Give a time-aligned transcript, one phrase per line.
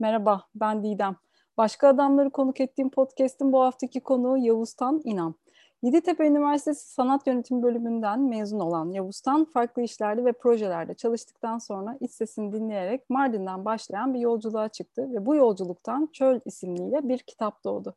[0.00, 1.16] Merhaba, ben Didem.
[1.56, 5.34] Başka adamları konuk ettiğim podcast'in bu haftaki konuğu Yavuztan İnan.
[5.82, 12.12] Yeditepe Üniversitesi Sanat Yönetimi bölümünden mezun olan Yavuztan, farklı işlerde ve projelerde çalıştıktan sonra iç
[12.12, 17.94] sesini dinleyerek Mardin'den başlayan bir yolculuğa çıktı ve bu yolculuktan Çöl isimliyle bir kitap doğdu.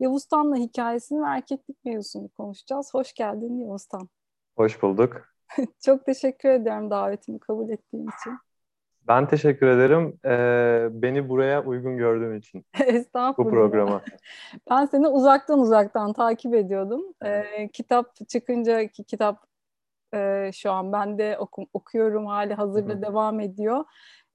[0.00, 2.94] Yavuztan'la hikayesini ve erkeklik mevzusunu konuşacağız.
[2.94, 4.08] Hoş geldin Yavuztan.
[4.56, 5.28] Hoş bulduk.
[5.84, 8.38] Çok teşekkür ederim davetimi kabul ettiğin için.
[9.08, 10.18] Ben teşekkür ederim.
[10.24, 12.66] Ee, beni buraya uygun gördüğün için.
[12.86, 13.52] Estağfurullah.
[13.52, 14.02] Bu programa.
[14.70, 17.02] Ben seni uzaktan uzaktan takip ediyordum.
[17.24, 19.44] Ee, kitap çıkınca ki kitap
[20.14, 23.02] e, şu an ben de oku, okuyorum hali hazırda Hı-hı.
[23.02, 23.84] devam ediyor.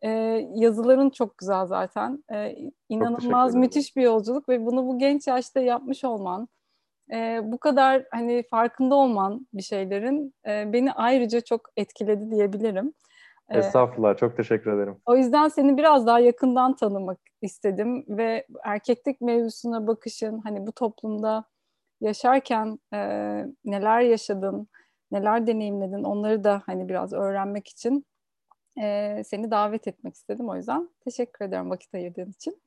[0.01, 0.09] Ee,
[0.55, 2.23] yazıların çok güzel zaten.
[2.33, 2.55] Ee,
[2.89, 6.47] inanılmaz müthiş bir yolculuk ve bunu bu genç yaşta yapmış olman,
[7.11, 12.93] e, bu kadar hani farkında olman bir şeylerin e, beni ayrıca çok etkiledi diyebilirim.
[13.49, 14.97] Estağfurullah, çok teşekkür ederim.
[15.05, 21.45] O yüzden seni biraz daha yakından tanımak istedim ve erkeklik mevzusuna bakışın, hani bu toplumda
[22.01, 22.99] yaşarken e,
[23.65, 24.67] neler yaşadın,
[25.11, 28.05] neler deneyimledin, onları da hani biraz öğrenmek için
[28.81, 30.49] e, seni davet etmek istedim.
[30.49, 32.61] O yüzden teşekkür ederim vakit ayırdığın için.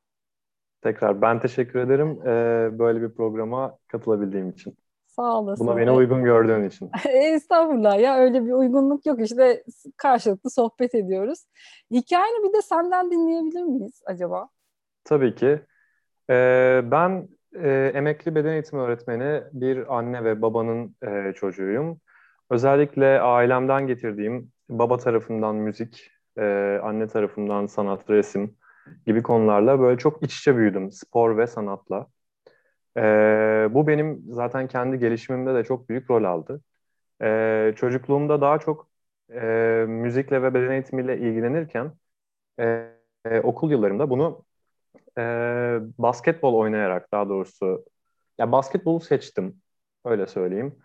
[0.82, 4.76] Tekrar ben teşekkür ederim e, böyle bir programa katılabildiğim için.
[5.10, 5.66] Sağ olasın.
[5.66, 6.90] Buna beni uygun gördüğün için.
[7.08, 9.62] Estağfurullah ya öyle bir uygunluk yok işte
[9.96, 11.44] karşılıklı sohbet ediyoruz.
[11.90, 14.48] Hikayeni bir de senden dinleyebilir miyiz acaba?
[15.04, 15.60] Tabii ki.
[16.30, 22.00] Ee, ben e, emekli beden eğitimi öğretmeni bir anne ve babanın e, çocuğuyum.
[22.50, 28.56] Özellikle ailemden getirdiğim baba tarafından müzik, e, anne tarafından sanat, resim
[29.06, 32.06] gibi konularla böyle çok iç içe büyüdüm spor ve sanatla.
[32.96, 36.60] Ee, bu benim zaten kendi gelişimimde de çok büyük rol aldı.
[37.22, 38.88] Ee, çocukluğumda daha çok
[39.34, 39.40] e,
[39.88, 41.92] müzikle ve beden eğitimiyle ilgilenirken
[42.60, 42.88] e,
[43.24, 44.44] e, okul yıllarımda bunu
[45.18, 45.22] e,
[45.98, 47.84] basketbol oynayarak daha doğrusu
[48.38, 49.62] ya basketbolu seçtim
[50.04, 50.76] öyle söyleyeyim.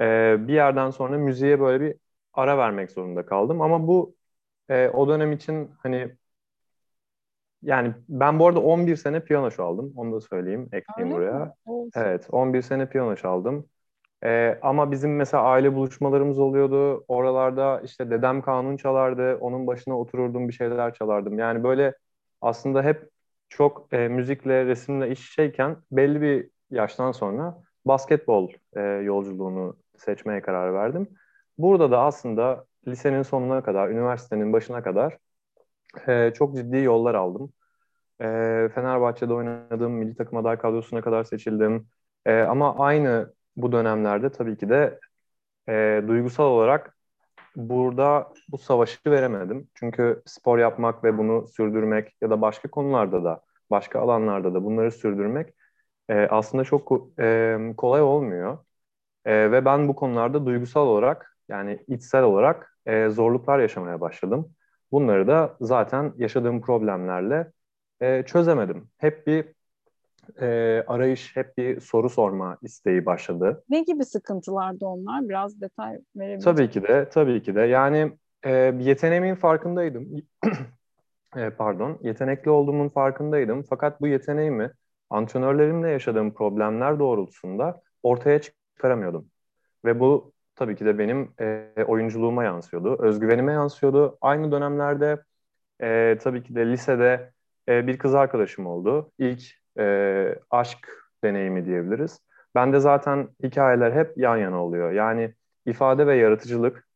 [0.00, 1.96] E, bir yerden sonra müziğe böyle bir
[2.34, 4.16] ara vermek zorunda kaldım ama bu
[4.70, 6.16] e, o dönem için hani
[7.62, 9.92] yani ben bu arada 11 sene piyano çaldım.
[9.96, 11.54] Onu da söyleyeyim, ekleyeyim Öyle buraya.
[11.96, 13.66] Evet, 11 sene piyano çaldım.
[14.24, 17.04] Ee, ama bizim mesela aile buluşmalarımız oluyordu.
[17.08, 19.36] Oralarda işte dedem kanun çalardı.
[19.40, 21.38] Onun başına otururdum bir şeyler çalardım.
[21.38, 21.94] Yani böyle
[22.40, 23.08] aslında hep
[23.48, 30.74] çok e, müzikle, resimle iş şeyken belli bir yaştan sonra basketbol e, yolculuğunu seçmeye karar
[30.74, 31.08] verdim.
[31.58, 35.18] Burada da aslında lisenin sonuna kadar, üniversitenin başına kadar
[36.08, 37.52] e, çok ciddi yollar aldım.
[38.20, 38.24] E,
[38.74, 41.88] Fenerbahçe'de oynadığım milli takım aday kadrosuna kadar seçildim.
[42.26, 45.00] E, ama aynı bu dönemlerde tabii ki de
[45.68, 46.96] e, duygusal olarak
[47.56, 49.68] burada bu savaşı veremedim.
[49.74, 54.92] Çünkü spor yapmak ve bunu sürdürmek ya da başka konularda da, başka alanlarda da bunları
[54.92, 55.54] sürdürmek
[56.08, 58.58] e, aslında çok e, kolay olmuyor.
[59.24, 64.54] E, ve ben bu konularda duygusal olarak yani içsel olarak e, zorluklar yaşamaya başladım.
[64.92, 67.52] Bunları da zaten yaşadığım problemlerle
[68.00, 68.88] e, çözemedim.
[68.98, 69.44] Hep bir
[70.40, 73.64] e, arayış, hep bir soru sorma isteği başladı.
[73.68, 75.28] Ne gibi sıkıntılardı onlar?
[75.28, 77.60] Biraz detay verebilir Tabii ki de, tabii ki de.
[77.60, 78.50] Yani e,
[78.80, 80.08] yeteneğimin farkındaydım.
[81.36, 83.62] e, pardon, yetenekli olduğumun farkındaydım.
[83.62, 84.70] Fakat bu yeteneğimi
[85.10, 89.26] antrenörlerimle yaşadığım problemler doğrultusunda ortaya çıkaramıyordum.
[89.84, 94.18] Ve bu tabii ki de benim e, oyunculuğuma yansıyordu, özgüvenime yansıyordu.
[94.20, 95.22] Aynı dönemlerde
[95.82, 97.32] e, tabii ki de lisede
[97.68, 99.12] e, bir kız arkadaşım oldu.
[99.18, 99.42] İlk
[99.78, 100.88] e, aşk
[101.24, 102.20] deneyimi diyebiliriz.
[102.54, 104.92] Ben de zaten hikayeler hep yan yana oluyor.
[104.92, 105.34] Yani
[105.66, 106.88] ifade ve yaratıcılık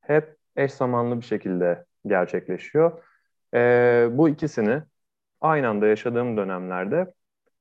[0.00, 3.02] hep eş zamanlı bir şekilde gerçekleşiyor.
[3.54, 4.82] E, bu ikisini
[5.40, 7.14] aynı anda yaşadığım dönemlerde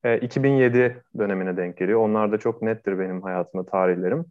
[0.03, 1.99] e, 2007 dönemine denk geliyor.
[1.99, 4.25] Onlar da çok nettir benim hayatımda tarihlerim.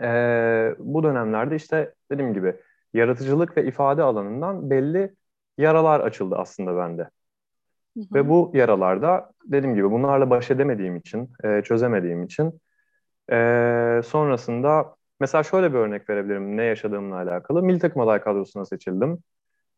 [0.00, 2.56] E, bu dönemlerde işte dediğim gibi
[2.94, 5.14] yaratıcılık ve ifade alanından belli
[5.58, 7.02] yaralar açıldı aslında bende.
[7.02, 8.14] Hı hı.
[8.14, 12.60] Ve bu yaralarda dediğim gibi bunlarla baş edemediğim için, e, çözemediğim için
[13.32, 17.62] e, sonrasında mesela şöyle bir örnek verebilirim ne yaşadığımla alakalı.
[17.62, 19.18] Milli takım aday kadrosuna seçildim.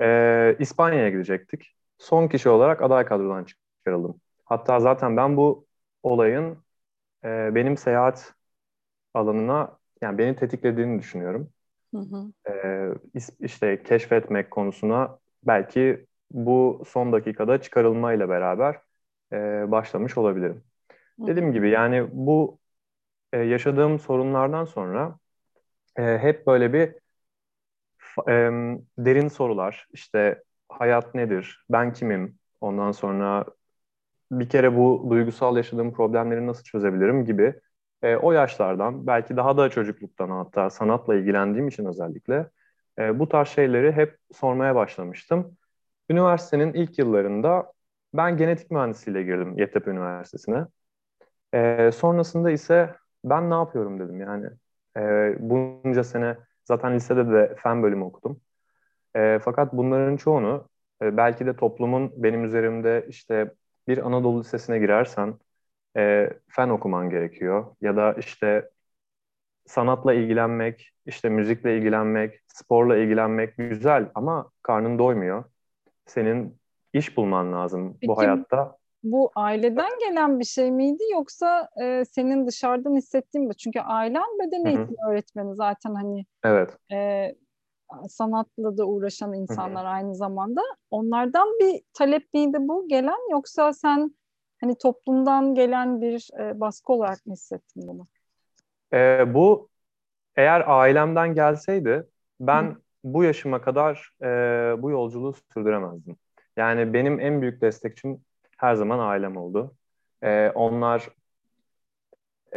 [0.01, 1.75] E, İspanya'ya gidecektik.
[1.99, 4.21] Son kişi olarak aday kadrodan çıkarıldım.
[4.45, 5.67] Hatta zaten ben bu
[6.03, 6.59] olayın
[7.25, 8.35] e, benim seyahat
[9.15, 11.51] alanına yani beni tetiklediğini düşünüyorum.
[11.95, 12.33] Hı hı.
[12.51, 12.89] E,
[13.41, 18.81] işte keşfetmek konusuna belki bu son dakikada çıkarılmayla beraber
[19.33, 19.37] e,
[19.71, 20.63] başlamış olabilirim.
[21.21, 21.27] Hı.
[21.27, 22.59] Dediğim gibi yani bu
[23.33, 25.19] e, yaşadığım sorunlardan sonra
[25.97, 26.95] e, hep böyle bir
[28.29, 28.33] e,
[28.99, 33.45] derin sorular işte hayat nedir, ben kimim, Ondan sonra
[34.33, 37.55] bir kere bu duygusal yaşadığım problemleri nasıl çözebilirim gibi
[38.03, 42.51] e, o yaşlardan belki daha da çocukluktan hatta sanatla ilgilendiğim için özellikle
[42.99, 45.57] e, bu tarz şeyleri hep sormaya başlamıştım.
[46.11, 47.73] Üniversitenin ilk yıllarında
[48.15, 50.67] ben genetik mühendisliğiyle girdim Yeditepe Üniversitesi'ne.
[51.55, 52.95] E, sonrasında ise
[53.25, 54.47] ben ne yapıyorum dedim yani.
[54.97, 58.41] E, bunca sene zaten lisede de fen bölümü okudum.
[59.17, 60.69] E, fakat bunların çoğunu
[61.03, 63.55] e, belki de toplumun benim üzerimde işte
[63.89, 65.35] bir Anadolu Lisesi'ne girersen
[65.97, 67.77] e, fen okuman gerekiyor.
[67.81, 68.71] Ya da işte
[69.67, 75.45] sanatla ilgilenmek, işte müzikle ilgilenmek, sporla ilgilenmek güzel ama karnın doymuyor.
[76.07, 76.59] Senin
[76.93, 78.77] iş bulman lazım Peki, bu hayatta.
[79.03, 83.57] Bu aileden gelen bir şey miydi yoksa e, senin dışarıdan hissettiğin mi?
[83.57, 86.25] Çünkü ailen beden eğitimi öğretmeni zaten hani.
[86.45, 86.79] Evet.
[86.93, 87.29] E,
[88.09, 89.93] sanatla da uğraşan insanlar Hı-hı.
[89.93, 90.61] aynı zamanda.
[90.91, 94.15] Onlardan bir talep miydi bu gelen yoksa sen
[94.61, 98.07] hani toplumdan gelen bir e, baskı olarak mı hissettin bunu?
[98.93, 99.69] E, bu
[100.37, 102.07] eğer ailemden gelseydi
[102.41, 102.77] ben Hı.
[103.05, 104.27] bu yaşıma kadar e,
[104.83, 106.17] bu yolculuğu sürdüremezdim.
[106.57, 108.21] Yani benim en büyük destekçim
[108.59, 109.75] her zaman ailem oldu.
[110.23, 111.09] E, onlar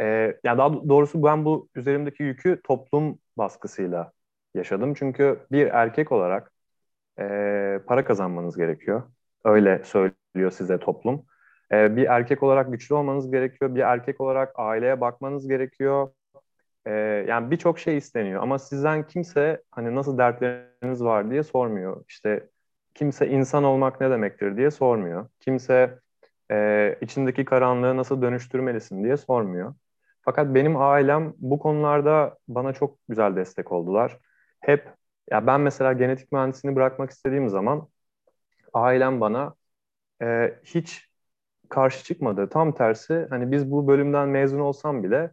[0.00, 0.04] e,
[0.44, 4.12] yani daha doğrusu ben bu üzerimdeki yükü toplum baskısıyla
[4.54, 4.94] yaşadım.
[4.94, 6.52] Çünkü bir erkek olarak
[7.18, 7.24] e,
[7.86, 9.02] para kazanmanız gerekiyor.
[9.44, 11.24] Öyle söylüyor size toplum.
[11.72, 13.74] E, bir erkek olarak güçlü olmanız gerekiyor.
[13.74, 16.10] Bir erkek olarak aileye bakmanız gerekiyor.
[16.86, 16.90] E,
[17.28, 18.42] yani birçok şey isteniyor.
[18.42, 22.04] Ama sizden kimse hani nasıl dertleriniz var diye sormuyor.
[22.08, 22.48] İşte
[22.94, 25.28] kimse insan olmak ne demektir diye sormuyor.
[25.40, 25.98] Kimse
[26.50, 29.74] e, içindeki karanlığı nasıl dönüştürmelisin diye sormuyor.
[30.22, 34.18] Fakat benim ailem bu konularda bana çok güzel destek oldular
[34.60, 34.88] hep
[35.30, 37.88] ya ben mesela genetik mühendisliğini bırakmak istediğim zaman
[38.74, 39.54] ailem bana
[40.22, 41.09] e, hiç
[41.70, 42.48] karşı çıkmadı.
[42.48, 45.30] Tam tersi hani biz bu bölümden mezun olsam bile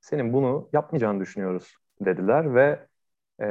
[0.00, 2.86] senin bunu yapmayacağını düşünüyoruz dediler ve
[3.40, 3.46] e,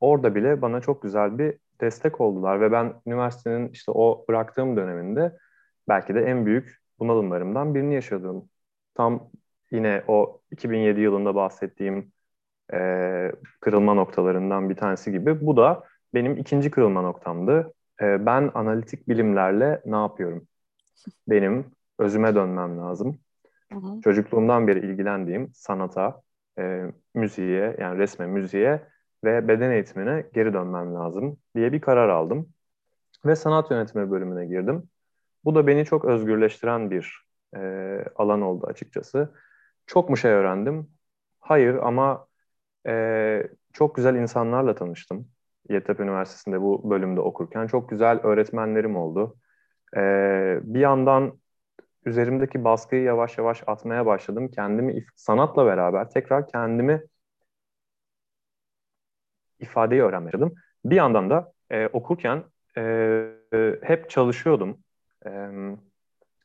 [0.00, 5.38] orada bile bana çok güzel bir destek oldular ve ben üniversitenin işte o bıraktığım döneminde
[5.88, 8.48] belki de en büyük bunalımlarımdan birini yaşadım.
[8.94, 9.30] Tam
[9.70, 12.12] yine o 2007 yılında bahsettiğim
[12.72, 15.46] e, kırılma noktalarından bir tanesi gibi.
[15.46, 15.84] Bu da
[16.14, 17.74] benim ikinci kırılma noktamdı.
[18.02, 20.48] E, ben analitik bilimlerle ne yapıyorum?
[21.28, 21.66] Benim
[21.98, 23.18] özüme dönmem lazım.
[23.72, 24.00] Hı hı.
[24.00, 26.22] Çocukluğumdan beri ilgilendiğim sanata,
[26.58, 28.88] e, müziğe yani resme, müziğe
[29.24, 32.48] ve beden eğitimine geri dönmem lazım diye bir karar aldım.
[33.24, 34.88] Ve sanat yönetimi bölümüne girdim.
[35.44, 37.24] Bu da beni çok özgürleştiren bir
[37.56, 37.60] e,
[38.16, 39.34] alan oldu açıkçası.
[39.86, 40.90] Çok mu şey öğrendim?
[41.40, 42.26] Hayır ama
[42.86, 43.42] e,
[43.72, 45.28] çok güzel insanlarla tanıştım.
[45.68, 47.66] Yeditepe Üniversitesi'nde bu bölümde okurken.
[47.66, 49.36] Çok güzel öğretmenlerim oldu.
[49.96, 50.00] E,
[50.62, 51.38] bir yandan
[52.04, 54.50] üzerimdeki baskıyı yavaş yavaş atmaya başladım.
[54.50, 57.02] Kendimi sanatla beraber tekrar kendimi
[59.60, 60.54] ifadeyi öğrenmeye başladım.
[60.84, 62.44] Bir yandan da e, okurken
[62.76, 63.24] e,
[63.82, 64.78] hep çalışıyordum.
[65.26, 65.30] E,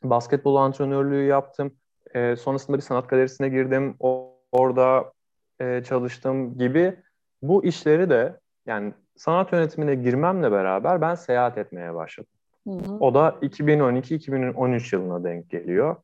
[0.04, 1.76] basketbol antrenörlüğü yaptım.
[2.16, 3.96] E, sonrasında bir sanat galerisine girdim.
[4.00, 5.14] O, orada
[5.60, 6.96] e, çalıştım gibi
[7.42, 12.39] bu işleri de yani sanat yönetimine girmemle beraber ben seyahat etmeye başladım.
[12.68, 12.94] Hı hı.
[13.00, 15.96] O da 2012-2013 yılına denk geliyor.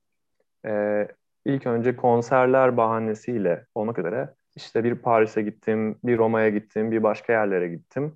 [0.66, 1.08] Ee,
[1.46, 7.34] ilk önce konserler bahanesiyle olmak üzere işte bir Paris'e gittim, bir Roma'ya gittim, bir başka
[7.34, 8.16] yerlere gittim.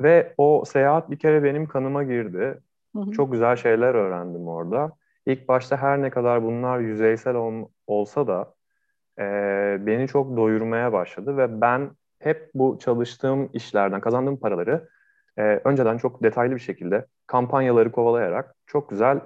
[0.00, 2.60] Ve o seyahat bir kere benim kanıma girdi.
[2.96, 3.12] Hı hı.
[3.12, 4.92] Çok güzel şeyler öğrendim orada.
[5.26, 8.54] İlk başta her ne kadar bunlar yüzeysel ol, olsa da
[9.18, 9.22] e,
[9.86, 14.88] beni çok doyurmaya başladı ve ben hep bu çalıştığım işlerden kazandığım paraları
[15.38, 19.20] e, önceden çok detaylı bir şekilde kampanyaları kovalayarak çok güzel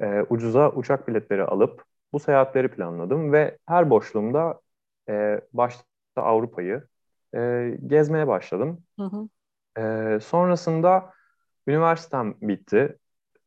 [0.00, 4.60] e, ucuza uçak biletleri alıp bu seyahatleri planladım ve her boşluğumda
[5.08, 5.84] e, başta
[6.16, 6.84] Avrupa'yı
[7.34, 8.82] e, gezmeye başladım.
[8.98, 9.28] Hı hı.
[9.82, 11.12] E, sonrasında
[11.66, 12.98] üniversitem bitti.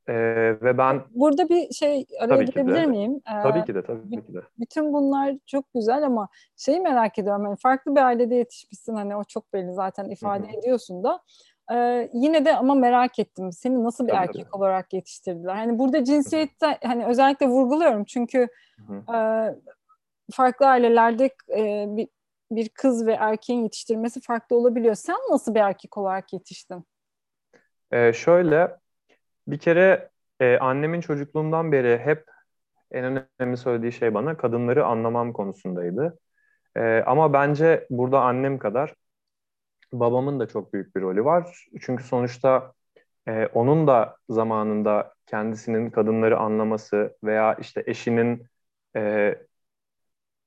[0.07, 0.13] Ee,
[0.61, 3.21] ve ben burada bir şey araya girebilir miyim?
[3.27, 4.41] Ee, tabii ki de tabii ki de.
[4.59, 7.43] Bütün bunlar çok güzel ama şeyi merak ediyorum.
[7.43, 10.59] Yani farklı bir ailede yetişmişsin hani o çok belli zaten ifade Hı-hı.
[10.59, 11.23] ediyorsun da.
[11.71, 13.51] Ee, yine de ama merak ettim.
[13.51, 14.57] Seni nasıl bir tabii erkek tabii.
[14.57, 15.55] olarak yetiştirdiler?
[15.55, 18.47] Hani burada cinsiyette hani özellikle vurguluyorum çünkü
[19.13, 19.17] e,
[20.31, 22.07] farklı ailelerde e, bir,
[22.51, 24.95] bir kız ve erkeğin yetiştirmesi farklı olabiliyor.
[24.95, 26.85] Sen nasıl bir erkek olarak yetiştin?
[27.91, 28.77] Ee, şöyle
[29.47, 30.09] bir kere
[30.39, 32.25] e, annemin çocukluğumdan beri hep
[32.91, 36.19] en önemli söylediği şey bana kadınları anlamam konusundaydı.
[36.75, 38.93] E, ama bence burada annem kadar
[39.93, 41.67] babamın da çok büyük bir rolü var.
[41.81, 42.73] Çünkü sonuçta
[43.27, 48.47] e, onun da zamanında kendisinin kadınları anlaması veya işte eşinin
[48.95, 49.35] e,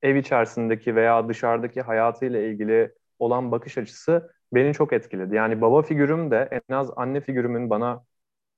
[0.01, 5.35] ev içerisindeki veya dışarıdaki hayatıyla ilgili olan bakış açısı beni çok etkiledi.
[5.35, 8.03] Yani baba figürüm de en az anne figürümün bana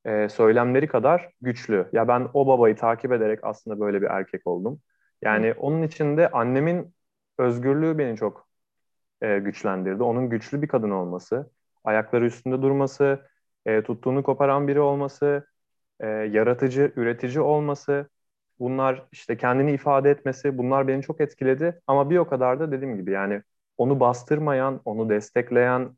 [0.05, 1.89] e, söylemleri kadar güçlü.
[1.93, 4.81] Ya ben o babayı takip ederek aslında böyle bir erkek oldum.
[5.23, 6.95] Yani onun içinde annemin
[7.39, 8.46] özgürlüğü beni çok
[9.21, 10.03] e, güçlendirdi.
[10.03, 11.51] Onun güçlü bir kadın olması,
[11.83, 13.19] ayakları üstünde durması,
[13.65, 15.47] e, tuttuğunu koparan biri olması,
[15.99, 18.09] e, yaratıcı, üretici olması,
[18.59, 21.81] bunlar işte kendini ifade etmesi, bunlar beni çok etkiledi.
[21.87, 23.41] Ama bir o kadar da dediğim gibi yani
[23.77, 25.97] onu bastırmayan, onu destekleyen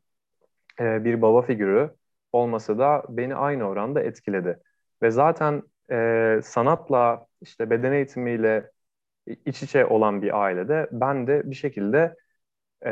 [0.80, 1.90] e, bir baba figürü
[2.32, 4.58] olması da beni aynı oranda etkiledi.
[5.02, 8.70] Ve zaten e, sanatla, işte beden eğitimiyle
[9.46, 12.16] iç içe olan bir ailede ben de bir şekilde
[12.86, 12.90] e,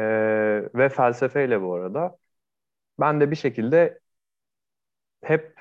[0.75, 2.19] ve felsefeyle bu arada
[3.01, 4.01] ben de bir şekilde
[5.23, 5.55] hep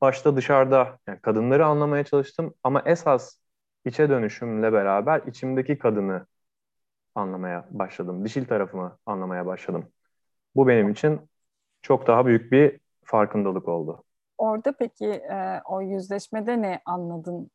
[0.00, 3.36] başta dışarıda yani kadınları anlamaya çalıştım ama esas
[3.84, 6.26] içe dönüşümle beraber içimdeki kadını
[7.14, 8.24] anlamaya başladım.
[8.24, 9.88] Dişil tarafımı anlamaya başladım.
[10.56, 11.30] Bu benim için
[11.82, 14.04] çok daha büyük bir farkındalık oldu.
[14.38, 17.50] Orada peki e, o yüzleşmede ne anladın?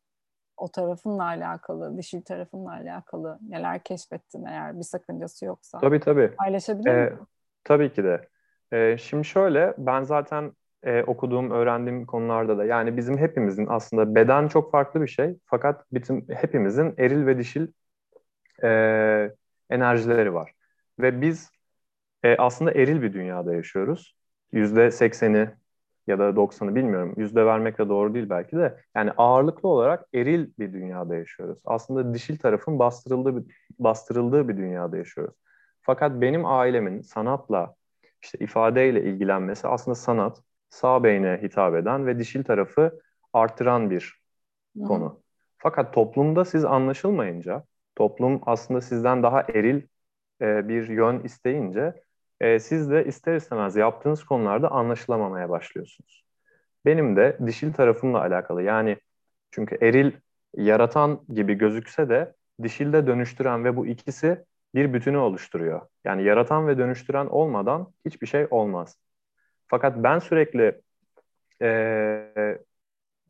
[0.58, 5.78] O tarafınla alakalı, dişil tarafınla alakalı neler keşfettin eğer bir sakıncası yoksa?
[5.78, 6.34] Tabii tabii.
[6.36, 7.26] Paylaşabilir ee, misin?
[7.64, 8.28] Tabii ki de.
[8.72, 14.48] Ee, şimdi şöyle, ben zaten e, okuduğum, öğrendiğim konularda da yani bizim hepimizin aslında beden
[14.48, 17.66] çok farklı bir şey fakat bizim hepimizin eril ve dişil
[18.62, 18.68] e,
[19.70, 20.52] enerjileri var.
[20.98, 21.50] Ve biz
[22.22, 24.16] e, aslında eril bir dünyada yaşıyoruz.
[24.52, 25.48] Yüzde sekseni
[26.08, 27.14] ya da doksanı bilmiyorum.
[27.16, 28.80] Yüzde vermek de doğru değil belki de.
[28.96, 31.62] Yani ağırlıklı olarak eril bir dünyada yaşıyoruz.
[31.64, 35.34] Aslında dişil tarafın bastırıldığı bir, bastırıldığı bir dünyada yaşıyoruz.
[35.82, 37.74] Fakat benim ailemin sanatla,
[38.22, 43.00] işte ifadeyle ilgilenmesi aslında sanat, sağ beyne hitap eden ve dişil tarafı
[43.32, 44.22] artıran bir
[44.82, 45.20] konu.
[45.58, 47.64] Fakat toplumda siz anlaşılmayınca,
[47.96, 49.82] toplum aslında sizden daha eril
[50.40, 52.02] e, bir yön isteyince
[52.40, 56.24] e, siz de ister istemez yaptığınız konularda anlaşılamamaya başlıyorsunuz.
[56.86, 58.96] Benim de dişil tarafımla alakalı yani
[59.50, 60.12] çünkü eril
[60.56, 65.80] yaratan gibi gözükse de dişilde dönüştüren ve bu ikisi bir bütünü oluşturuyor.
[66.04, 68.96] Yani yaratan ve dönüştüren olmadan hiçbir şey olmaz.
[69.68, 70.80] Fakat ben sürekli
[71.62, 72.48] e,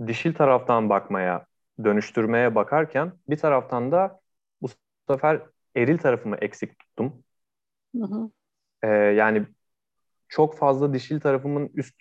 [0.07, 1.47] dişil taraftan bakmaya,
[1.85, 4.21] dönüştürmeye bakarken bir taraftan da
[4.63, 4.69] bu
[5.11, 5.43] sefer
[5.77, 7.25] eril tarafımı eksik tuttum.
[7.97, 8.31] Hı hı.
[8.83, 9.47] E, yani
[10.29, 11.97] çok fazla dişil tarafımın üst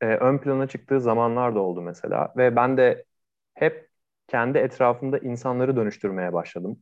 [0.00, 3.04] e, ön plana çıktığı zamanlar da oldu mesela ve ben de
[3.54, 3.88] hep
[4.28, 6.78] kendi etrafımda insanları dönüştürmeye başladım.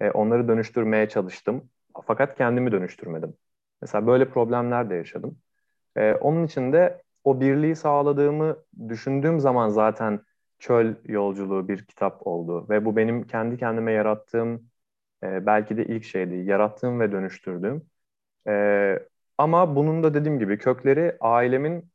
[0.00, 1.70] E, onları dönüştürmeye çalıştım.
[2.06, 3.34] Fakat kendimi dönüştürmedim.
[3.82, 5.38] Mesela böyle problemler de yaşadım.
[5.96, 8.56] E, onun için de o birliği sağladığımı
[8.90, 10.20] düşündüğüm zaman zaten
[10.60, 12.66] Çöl Yolculuğu bir kitap oldu.
[12.70, 14.70] Ve bu benim kendi kendime yarattığım
[15.24, 16.34] e, belki de ilk şeydi.
[16.36, 17.86] Yarattığım ve dönüştürdüğüm.
[18.48, 18.98] E,
[19.38, 21.90] ama bunun da dediğim gibi kökleri ailemin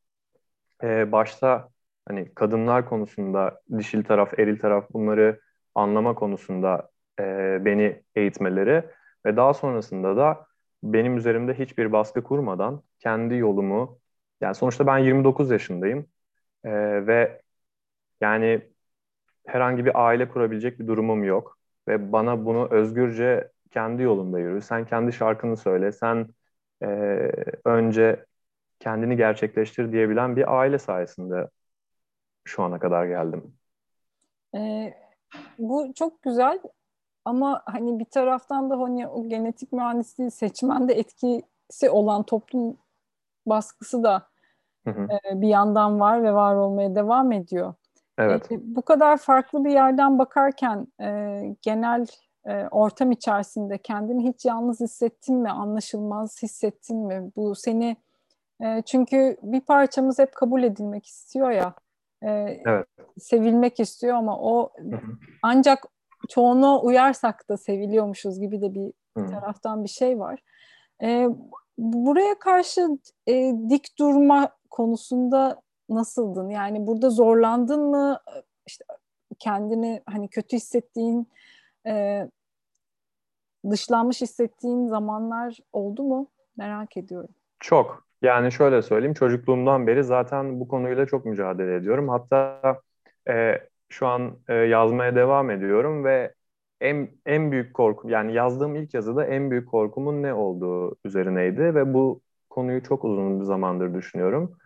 [0.83, 1.69] e, başta
[2.07, 5.41] hani kadınlar konusunda dişil taraf, eril taraf bunları
[5.75, 7.23] anlama konusunda e,
[7.65, 8.83] beni eğitmeleri
[9.25, 10.47] ve daha sonrasında da
[10.83, 13.99] benim üzerimde hiçbir baskı kurmadan kendi yolumu
[14.41, 16.07] yani sonuçta ben 29 yaşındayım
[16.63, 16.71] e,
[17.07, 17.41] ve
[18.21, 18.61] yani
[19.47, 24.61] herhangi bir aile kurabilecek bir durumum yok ve bana bunu özgürce kendi yolunda yürü.
[24.61, 25.91] Sen kendi şarkını söyle.
[25.91, 26.27] Sen
[26.81, 26.87] e,
[27.65, 28.25] önce
[28.79, 31.49] kendini gerçekleştir diyebilen bir aile sayesinde
[32.43, 33.53] şu ana kadar geldim.
[34.55, 34.93] E,
[35.59, 36.59] bu çok güzel
[37.25, 42.77] ama hani bir taraftan da hani o genetik mühendisliği seçmende etkisi olan toplum
[43.45, 44.27] baskısı da
[44.85, 45.07] hı hı.
[45.31, 47.73] E, bir yandan var ve var olmaya devam ediyor.
[48.17, 48.51] Evet.
[48.51, 52.05] E, bu kadar farklı bir yerden bakarken e, genel
[52.71, 57.31] ortam içerisinde kendini hiç yalnız hissettin mi, anlaşılmaz hissettin mi?
[57.35, 57.97] Bu seni
[58.61, 61.73] e, çünkü bir parçamız hep kabul edilmek istiyor ya,
[62.21, 62.29] e,
[62.65, 62.87] evet.
[63.19, 64.71] sevilmek istiyor ama o
[65.41, 65.85] ancak
[66.29, 68.93] çoğunluğa uyarsak da seviliyormuşuz gibi de bir
[69.31, 70.43] taraftan bir şey var.
[71.03, 71.27] E,
[71.77, 72.87] buraya karşı
[73.27, 76.49] e, dik durma konusunda nasıldın?
[76.49, 78.19] Yani burada zorlandın mı?
[78.67, 78.85] İşte
[79.39, 81.27] kendini hani kötü hissettiğin,
[81.87, 82.25] e,
[83.69, 86.27] dışlanmış hissettiğin zamanlar oldu mu?
[86.57, 87.29] Merak ediyorum.
[87.59, 88.09] Çok.
[88.21, 92.09] Yani şöyle söyleyeyim, çocukluğumdan beri zaten bu konuyla çok mücadele ediyorum.
[92.09, 92.61] Hatta
[93.29, 96.33] e, şu an e, yazmaya devam ediyorum ve
[96.81, 101.93] en en büyük korkum yani yazdığım ilk yazıda en büyük korkumun ne olduğu üzerineydi ve
[101.93, 104.57] bu konuyu çok uzun bir zamandır düşünüyorum.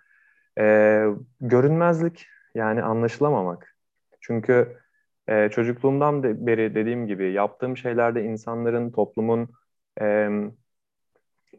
[0.60, 1.06] E,
[1.42, 3.76] görünmezlik yani anlaşılamamak.
[4.22, 4.78] Çünkü
[5.28, 9.50] e, çocukluğumdan de, beri dediğim gibi yaptığım şeylerde insanların, toplumun
[10.02, 10.30] e,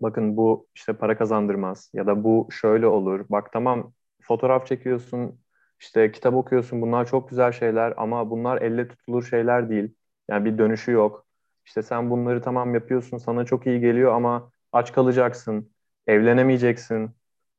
[0.00, 3.24] bakın bu işte para kazandırmaz ya da bu şöyle olur.
[3.28, 3.92] Bak tamam
[4.22, 5.40] fotoğraf çekiyorsun,
[5.80, 9.94] işte kitap okuyorsun bunlar çok güzel şeyler ama bunlar elle tutulur şeyler değil.
[10.28, 11.26] Yani bir dönüşü yok.
[11.66, 15.72] İşte sen bunları tamam yapıyorsun sana çok iyi geliyor ama aç kalacaksın,
[16.06, 17.10] evlenemeyeceksin.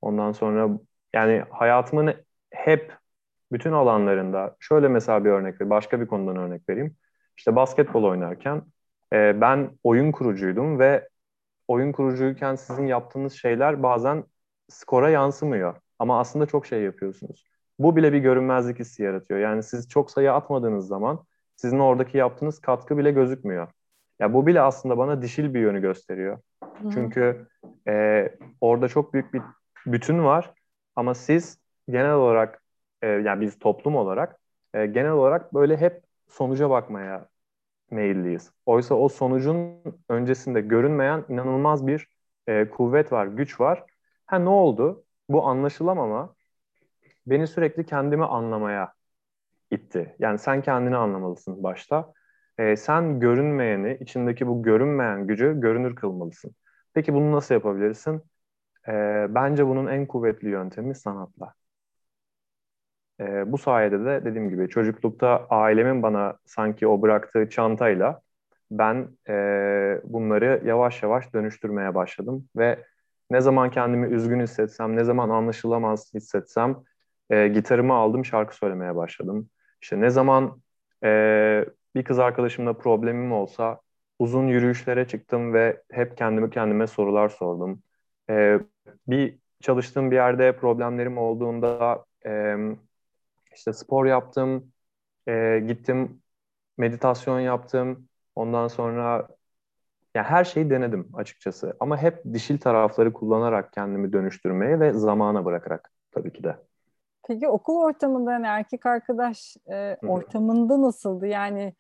[0.02, 0.70] Ondan sonra
[1.14, 2.14] yani hayatımın
[2.52, 2.94] hep
[3.56, 6.96] bütün alanlarında şöyle mesela bir örnek vereyim, başka bir konudan örnek vereyim.
[7.38, 8.62] İşte basketbol oynarken
[9.14, 11.10] e, ben oyun kurucuydum ve
[11.68, 14.24] oyun kurucuyken sizin yaptığınız şeyler bazen
[14.70, 15.76] skora yansımıyor.
[16.00, 17.46] Ama aslında çok şey yapıyorsunuz.
[17.80, 19.40] Bu bile bir görünmezlik hissi yaratıyor.
[19.40, 23.68] Yani siz çok sayı atmadığınız zaman sizin oradaki yaptığınız katkı bile gözükmüyor.
[24.20, 26.40] Ya bu bile aslında bana dişil bir yönü gösteriyor.
[26.64, 26.92] Hı-hı.
[26.94, 27.48] Çünkü
[27.88, 28.30] e,
[28.62, 29.42] orada çok büyük bir
[29.86, 30.54] bütün var
[30.96, 31.60] ama siz
[31.90, 32.65] genel olarak
[33.06, 34.40] e, yani biz toplum olarak
[34.74, 37.28] e, genel olarak böyle hep sonuca bakmaya
[37.92, 38.52] meyilliyiz.
[38.66, 42.08] Oysa o sonucun öncesinde görünmeyen inanılmaz bir
[42.48, 43.84] e, kuvvet var, güç var.
[44.26, 45.04] Ha ne oldu?
[45.30, 46.36] Bu anlaşılamama
[47.28, 48.94] beni sürekli kendimi anlamaya
[49.72, 50.16] itti.
[50.20, 52.14] Yani sen kendini anlamalısın başta.
[52.58, 56.56] E, sen görünmeyeni, içindeki bu görünmeyen gücü görünür kılmalısın.
[56.94, 58.24] Peki bunu nasıl yapabilirsin?
[58.88, 58.92] E,
[59.30, 61.54] bence bunun en kuvvetli yöntemi sanatla.
[63.20, 68.22] E, bu sayede de dediğim gibi çocuklukta ailemin bana sanki o bıraktığı çantayla
[68.72, 69.34] ben e,
[70.04, 72.86] bunları yavaş yavaş dönüştürmeye başladım ve
[73.32, 76.84] ne zaman kendimi üzgün hissetsem, ne zaman anlaşılamaz hissetsem
[77.30, 79.50] e, gitarımı aldım şarkı söylemeye başladım.
[79.82, 80.62] İşte ne zaman
[81.04, 83.80] e, bir kız arkadaşımla problemim olsa
[84.20, 87.82] uzun yürüyüşlere çıktım ve hep kendimi kendime sorular sordum.
[88.30, 88.60] E,
[89.08, 92.56] bir çalıştığım bir yerde problemlerim olduğunda e,
[93.56, 94.72] işte spor yaptım,
[95.28, 96.22] e, gittim
[96.78, 98.10] meditasyon yaptım.
[98.36, 99.28] Ondan sonra
[100.16, 101.78] ya her şeyi denedim açıkçası.
[101.80, 106.58] Ama hep dişil tarafları kullanarak kendimi dönüştürmeye ve zamana bırakarak tabii ki de.
[107.28, 111.28] Peki okul ortamında yani erkek arkadaş e, ortamında nasıldı?
[111.28, 111.74] Yani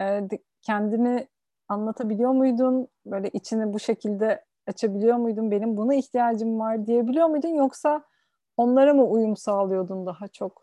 [0.00, 0.20] e,
[0.62, 1.28] kendini
[1.68, 2.88] anlatabiliyor muydun?
[3.06, 5.50] Böyle içini bu şekilde açabiliyor muydun?
[5.50, 7.48] Benim buna ihtiyacım var diyebiliyor muydun?
[7.48, 8.04] Yoksa
[8.56, 10.61] onlara mı uyum sağlıyordun daha çok?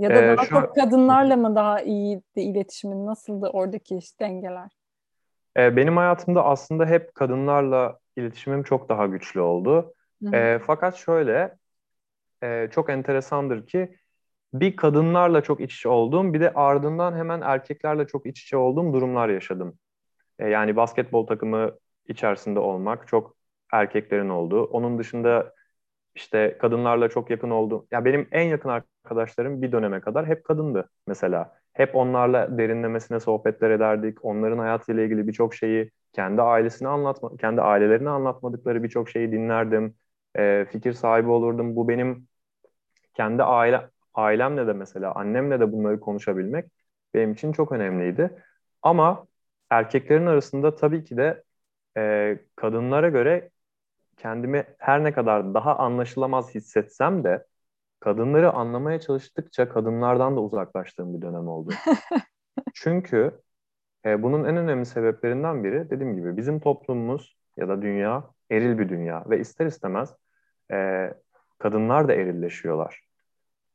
[0.00, 0.72] Ya da ee, daha çok an...
[0.72, 3.06] kadınlarla mı daha iyiydi iletişimin?
[3.06, 4.70] Nasıldı oradaki işte dengeler?
[5.56, 9.94] Ee, benim hayatımda aslında hep kadınlarla iletişimim çok daha güçlü oldu.
[10.32, 11.56] E, fakat şöyle
[12.42, 13.96] e, çok enteresandır ki
[14.54, 18.92] bir kadınlarla çok iç içe olduğum bir de ardından hemen erkeklerle çok iç içe olduğum
[18.92, 19.78] durumlar yaşadım.
[20.38, 21.70] E, yani basketbol takımı
[22.08, 23.36] içerisinde olmak çok
[23.72, 24.64] erkeklerin olduğu.
[24.64, 25.54] Onun dışında
[26.14, 27.86] işte kadınlarla çok yakın oldu.
[27.90, 31.56] Ya benim en yakın arkadaşlarım bir döneme kadar hep kadındı mesela.
[31.72, 34.24] Hep onlarla derinlemesine sohbetler ederdik.
[34.24, 39.94] Onların hayatıyla ilgili birçok şeyi kendi ailesine anlatma, kendi ailelerine anlatmadıkları birçok şeyi dinlerdim.
[40.38, 41.76] E, fikir sahibi olurdum.
[41.76, 42.28] Bu benim
[43.14, 46.70] kendi aile ailemle de mesela annemle de bunları konuşabilmek
[47.14, 48.44] benim için çok önemliydi.
[48.82, 49.26] Ama
[49.70, 51.44] erkeklerin arasında tabii ki de
[51.96, 53.50] e, kadınlara göre
[54.20, 57.46] kendimi her ne kadar daha anlaşılamaz hissetsem de
[58.00, 61.70] kadınları anlamaya çalıştıkça kadınlardan da uzaklaştığım bir dönem oldu.
[62.74, 63.40] Çünkü
[64.04, 68.88] e, bunun en önemli sebeplerinden biri dediğim gibi bizim toplumumuz ya da dünya eril bir
[68.88, 70.14] dünya ve ister istemez
[70.72, 71.10] e,
[71.58, 73.00] kadınlar da erilleşiyorlar.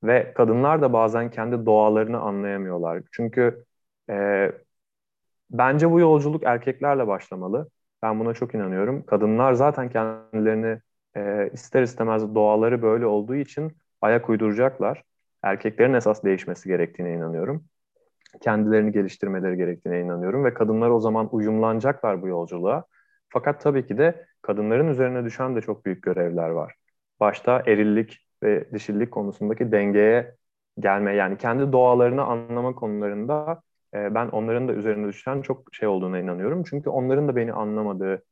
[0.04, 3.02] Ve kadınlar da bazen kendi doğalarını anlayamıyorlar.
[3.12, 3.66] Çünkü
[4.10, 4.52] e,
[5.52, 7.70] bence bu yolculuk erkeklerle başlamalı.
[8.06, 9.06] Ben buna çok inanıyorum.
[9.06, 10.80] Kadınlar zaten kendilerini
[11.18, 15.04] e, ister istemez doğaları böyle olduğu için ayak uyduracaklar.
[15.44, 17.66] Erkeklerin esas değişmesi gerektiğine inanıyorum.
[18.42, 22.86] Kendilerini geliştirmeleri gerektiğine inanıyorum ve kadınlar o zaman uyumlanacaklar bu yolculuğa.
[23.30, 26.76] Fakat tabii ki de kadınların üzerine düşen de çok büyük görevler var.
[27.20, 30.36] Başta erillik ve dişillik konusundaki dengeye
[30.80, 33.62] gelme yani kendi doğalarını anlama konularında
[33.96, 36.64] e, ben onların da üzerine düşen çok şey olduğuna inanıyorum.
[36.64, 38.24] Çünkü onların da beni anlamadığı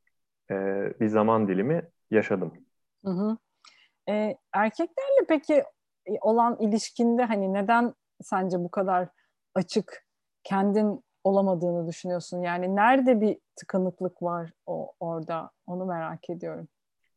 [0.52, 0.56] e,
[1.00, 2.54] bir zaman dilimi yaşadım.
[3.06, 3.38] Hı hı.
[4.10, 5.54] E, erkeklerle peki
[6.06, 9.10] e, olan ilişkinde hani neden sence bu kadar
[9.56, 10.06] açık
[10.44, 12.42] kendin olamadığını düşünüyorsun?
[12.42, 15.52] Yani nerede bir tıkanıklık var o orada?
[15.68, 16.68] Onu merak ediyorum.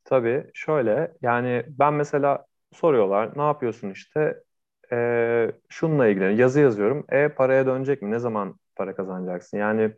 [0.04, 4.42] Tabii şöyle yani ben mesela soruyorlar ne yapıyorsun işte
[4.92, 7.04] e, şununla ilgili yazı yazıyorum.
[7.12, 8.10] E paraya dönecek mi?
[8.10, 9.58] Ne zaman para kazanacaksın?
[9.58, 9.92] Yani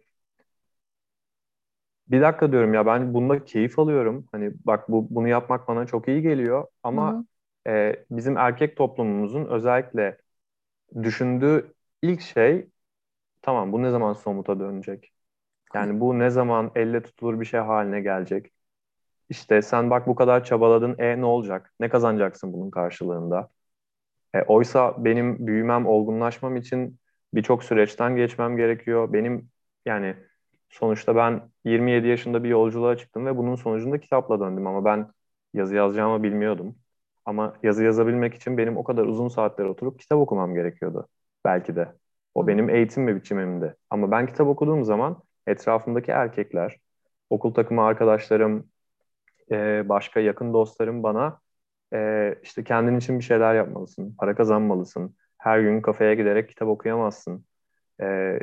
[2.08, 4.26] bir dakika diyorum ya ben bunda keyif alıyorum.
[4.32, 7.24] Hani bak bu bunu yapmak bana çok iyi geliyor ama
[7.66, 10.18] e, bizim erkek toplumumuzun özellikle
[11.02, 12.70] düşündüğü ilk şey
[13.42, 15.12] tamam bu ne zaman somuta dönecek?
[15.74, 18.52] Yani bu ne zaman elle tutulur bir şey haline gelecek?
[19.30, 21.74] İşte sen bak bu kadar çabaladın, e ne olacak?
[21.80, 23.50] Ne kazanacaksın bunun karşılığında?
[24.34, 26.98] E, oysa benim büyümem, olgunlaşmam için
[27.34, 29.12] birçok süreçten geçmem gerekiyor.
[29.12, 29.50] Benim
[29.86, 30.16] yani
[30.70, 35.10] sonuçta ben 27 yaşında bir yolculuğa çıktım ve bunun sonucunda kitapla döndüm ama ben
[35.54, 36.76] yazı yazacağımı bilmiyordum.
[37.24, 41.08] Ama yazı yazabilmek için benim o kadar uzun saatler oturup kitap okumam gerekiyordu
[41.44, 41.92] belki de.
[42.34, 43.76] O benim eğitim ve biçimimdi.
[43.90, 46.76] Ama ben kitap okuduğum zaman etrafımdaki erkekler,
[47.30, 48.68] okul takımı arkadaşlarım,
[49.50, 51.40] e, başka yakın dostlarım bana
[51.94, 57.44] e, işte kendin için bir şeyler yapmalısın, para kazanmalısın, her gün kafeye giderek kitap okuyamazsın,
[58.02, 58.38] e,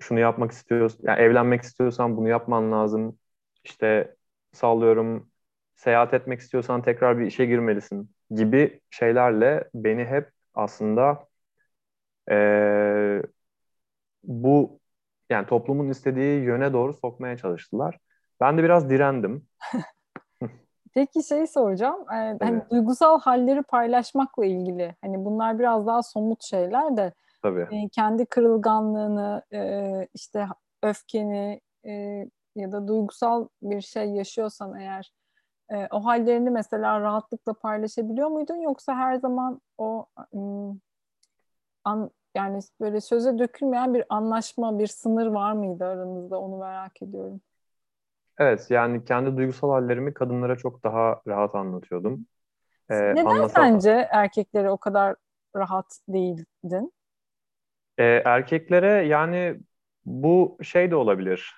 [0.00, 3.18] şunu yapmak istiyorsan, yani evlenmek istiyorsan bunu yapman lazım,
[3.64, 4.16] işte
[4.52, 5.30] sallıyorum
[5.76, 11.28] seyahat etmek istiyorsan tekrar bir işe girmelisin gibi şeylerle beni hep aslında
[12.28, 13.22] e,
[14.24, 14.80] bu
[15.30, 17.98] yani toplumun istediği yöne doğru sokmaya çalıştılar.
[18.40, 19.48] Ben de biraz direndim.
[20.94, 22.00] Peki şey soracağım.
[22.12, 24.94] Ee, hani duygusal halleri paylaşmakla ilgili.
[25.02, 27.12] Hani bunlar biraz daha somut şeyler de.
[27.42, 27.68] Tabii.
[27.70, 29.82] E, kendi kırılganlığını, e,
[30.14, 30.46] işte
[30.82, 31.92] öfkeni e,
[32.56, 35.12] ya da duygusal bir şey yaşıyorsan eğer
[35.70, 40.80] e, o hallerini mesela rahatlıkla paylaşabiliyor muydun yoksa her zaman o ım,
[41.84, 46.40] an, yani böyle söze dökülmeyen bir anlaşma, bir sınır var mıydı aranızda?
[46.40, 47.40] Onu merak ediyorum.
[48.38, 52.26] Evet, yani kendi duygusal hallerimi kadınlara çok daha rahat anlatıyordum.
[52.90, 55.16] Ee, Neden anlatam- sence erkeklere o kadar
[55.56, 56.92] rahat değildin?
[57.98, 59.60] Ee, erkeklere yani
[60.04, 61.54] bu şey de olabilir.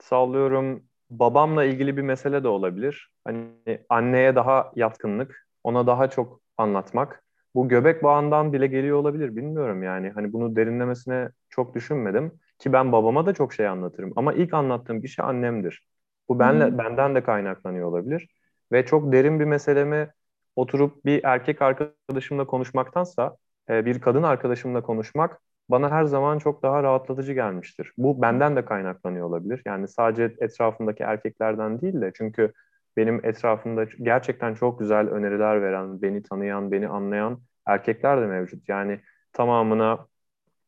[0.00, 3.10] Sallıyorum babamla ilgili bir mesele de olabilir.
[3.24, 3.50] Hani
[3.88, 7.24] anneye daha yatkınlık, ona daha çok anlatmak.
[7.54, 10.10] Bu göbek bağından bile geliyor olabilir bilmiyorum yani.
[10.10, 15.02] Hani bunu derinlemesine çok düşünmedim ki ben babama da çok şey anlatırım ama ilk anlattığım
[15.02, 15.86] kişi annemdir.
[16.28, 16.78] Bu benle hmm.
[16.78, 18.28] benden de kaynaklanıyor olabilir
[18.72, 20.10] ve çok derin bir meselemi
[20.56, 23.36] oturup bir erkek arkadaşımla konuşmaktansa
[23.70, 27.92] e, bir kadın arkadaşımla konuşmak bana her zaman çok daha rahatlatıcı gelmiştir.
[27.98, 29.62] Bu benden de kaynaklanıyor olabilir.
[29.66, 32.52] Yani sadece etrafımdaki erkeklerden değil de çünkü
[32.96, 38.68] benim etrafımda gerçekten çok güzel öneriler veren, beni tanıyan, beni anlayan erkekler de mevcut.
[38.68, 39.00] Yani
[39.32, 40.06] tamamına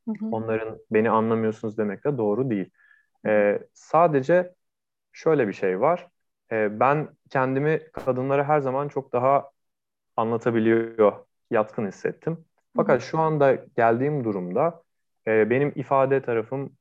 [0.08, 0.28] hı hı.
[0.30, 2.70] onların beni anlamıyorsunuz demek de doğru değil.
[3.26, 4.54] Ee, sadece
[5.12, 6.08] şöyle bir şey var.
[6.52, 9.50] Ee, ben kendimi kadınlara her zaman çok daha
[10.16, 11.12] anlatabiliyor,
[11.50, 12.44] yatkın hissettim.
[12.76, 14.82] Fakat şu anda geldiğim durumda
[15.26, 16.72] e, benim ifade tarafım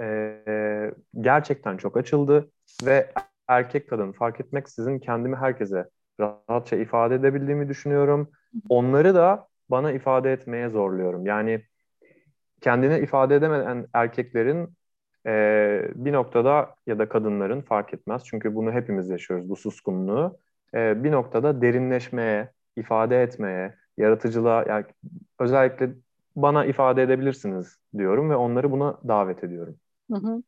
[0.00, 2.50] e, gerçekten çok açıldı
[2.84, 3.12] ve
[3.48, 5.88] erkek kadın fark etmeksizin kendimi herkese
[6.20, 8.30] rahatça ifade edebildiğimi düşünüyorum.
[8.68, 11.26] Onları da bana ifade etmeye zorluyorum.
[11.26, 11.62] Yani
[12.64, 14.68] kendini ifade edemeyen erkeklerin
[15.26, 15.30] e,
[15.94, 18.22] bir noktada ya da kadınların fark etmez.
[18.24, 20.38] Çünkü bunu hepimiz yaşıyoruz bu suskunluğu.
[20.74, 24.84] E, bir noktada derinleşmeye, ifade etmeye, yaratıcılığa yani
[25.38, 25.90] özellikle
[26.36, 29.76] bana ifade edebilirsiniz diyorum ve onları buna davet ediyorum.
[30.10, 30.42] Hı hı.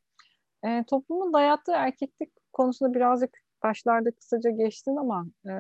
[0.69, 5.53] E, toplumun dayattığı erkeklik konusunda birazcık başlarda kısaca geçtin ama e,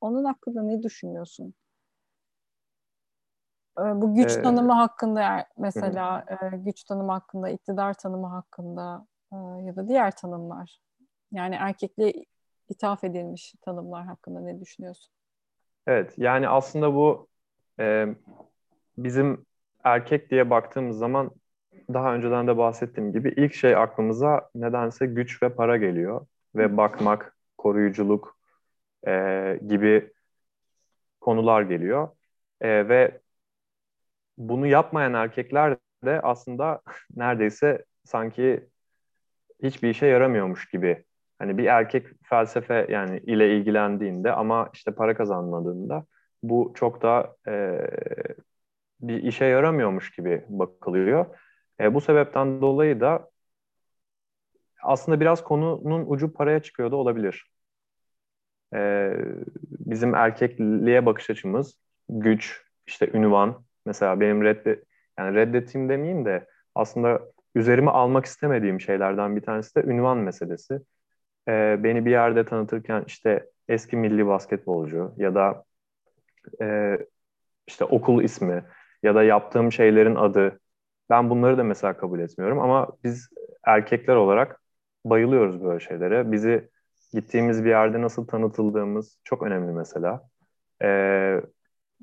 [0.00, 1.54] onun hakkında ne düşünüyorsun?
[3.78, 9.06] Bu güç ee, tanımı hakkında mesela e, güç tanımı hakkında, iktidar tanımı hakkında
[9.62, 10.80] ya da diğer tanımlar.
[11.32, 12.12] Yani erkekliğe
[12.68, 15.12] ithaf edilmiş tanımlar hakkında ne düşünüyorsun?
[15.86, 17.28] Evet, yani aslında bu
[17.80, 18.06] e,
[18.98, 19.46] bizim
[19.84, 21.30] erkek diye baktığımız zaman
[21.92, 27.36] daha önceden de bahsettiğim gibi ilk şey aklımıza nedense güç ve para geliyor ve bakmak,
[27.58, 28.38] koruyuculuk
[29.06, 30.12] e, gibi
[31.20, 32.08] konular geliyor
[32.60, 33.19] e, ve
[34.40, 36.80] bunu yapmayan erkekler de aslında
[37.16, 38.68] neredeyse sanki
[39.62, 41.04] hiçbir işe yaramıyormuş gibi.
[41.38, 46.04] Hani bir erkek felsefe yani ile ilgilendiğinde ama işte para kazanmadığında
[46.42, 47.80] bu çok da e,
[49.00, 51.26] bir işe yaramıyormuş gibi bakılıyor.
[51.80, 53.30] E, bu sebepten dolayı da
[54.82, 57.50] aslında biraz konunun ucu paraya çıkıyor da olabilir.
[58.74, 59.12] E,
[59.70, 61.74] bizim erkekliğe bakış açımız
[62.08, 63.69] güç, işte ünvan.
[63.86, 64.84] Mesela benim redde,
[65.18, 67.20] yani reddettiğim demeyeyim de aslında
[67.54, 70.80] üzerime almak istemediğim şeylerden bir tanesi de ünvan meselesi.
[71.48, 75.64] E, beni bir yerde tanıtırken işte eski milli basketbolcu ya da
[76.62, 76.98] e,
[77.66, 78.64] işte okul ismi
[79.02, 80.60] ya da yaptığım şeylerin adı
[81.10, 83.28] ben bunları da mesela kabul etmiyorum ama biz
[83.64, 84.60] erkekler olarak
[85.04, 86.32] bayılıyoruz böyle şeylere.
[86.32, 86.68] Bizi
[87.12, 90.28] gittiğimiz bir yerde nasıl tanıtıldığımız çok önemli mesela.
[90.82, 91.40] E,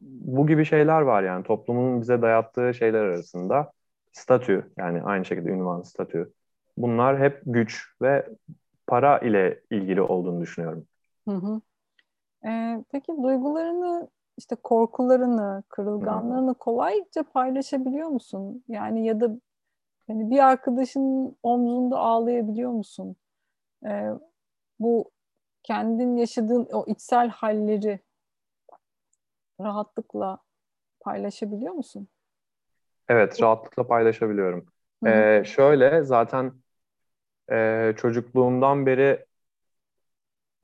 [0.02, 3.72] bu gibi şeyler var yani toplumun bize dayattığı şeyler arasında
[4.12, 6.34] statü yani aynı şekilde ünvan statü
[6.78, 8.30] bunlar hep güç ve
[8.88, 10.86] para ile ilgili olduğunu düşünüyorum.
[11.28, 11.62] Hı hı.
[12.46, 14.08] Ee, peki duygularını
[14.38, 18.64] işte korkularını, kırılganlığını kolayca paylaşabiliyor musun?
[18.68, 19.40] Yani ya da
[20.08, 23.16] yani bir arkadaşın omzunda ağlayabiliyor musun?
[23.86, 24.10] Ee,
[24.80, 25.12] bu
[25.64, 28.00] kendin yaşadığın o içsel halleri
[29.62, 30.40] rahatlıkla
[31.02, 32.10] paylaşabiliyor musun?
[33.10, 34.66] Evet, rahatlıkla paylaşabiliyorum.
[35.08, 36.54] Ee, şöyle zaten
[37.52, 39.26] e, çocukluğumdan beri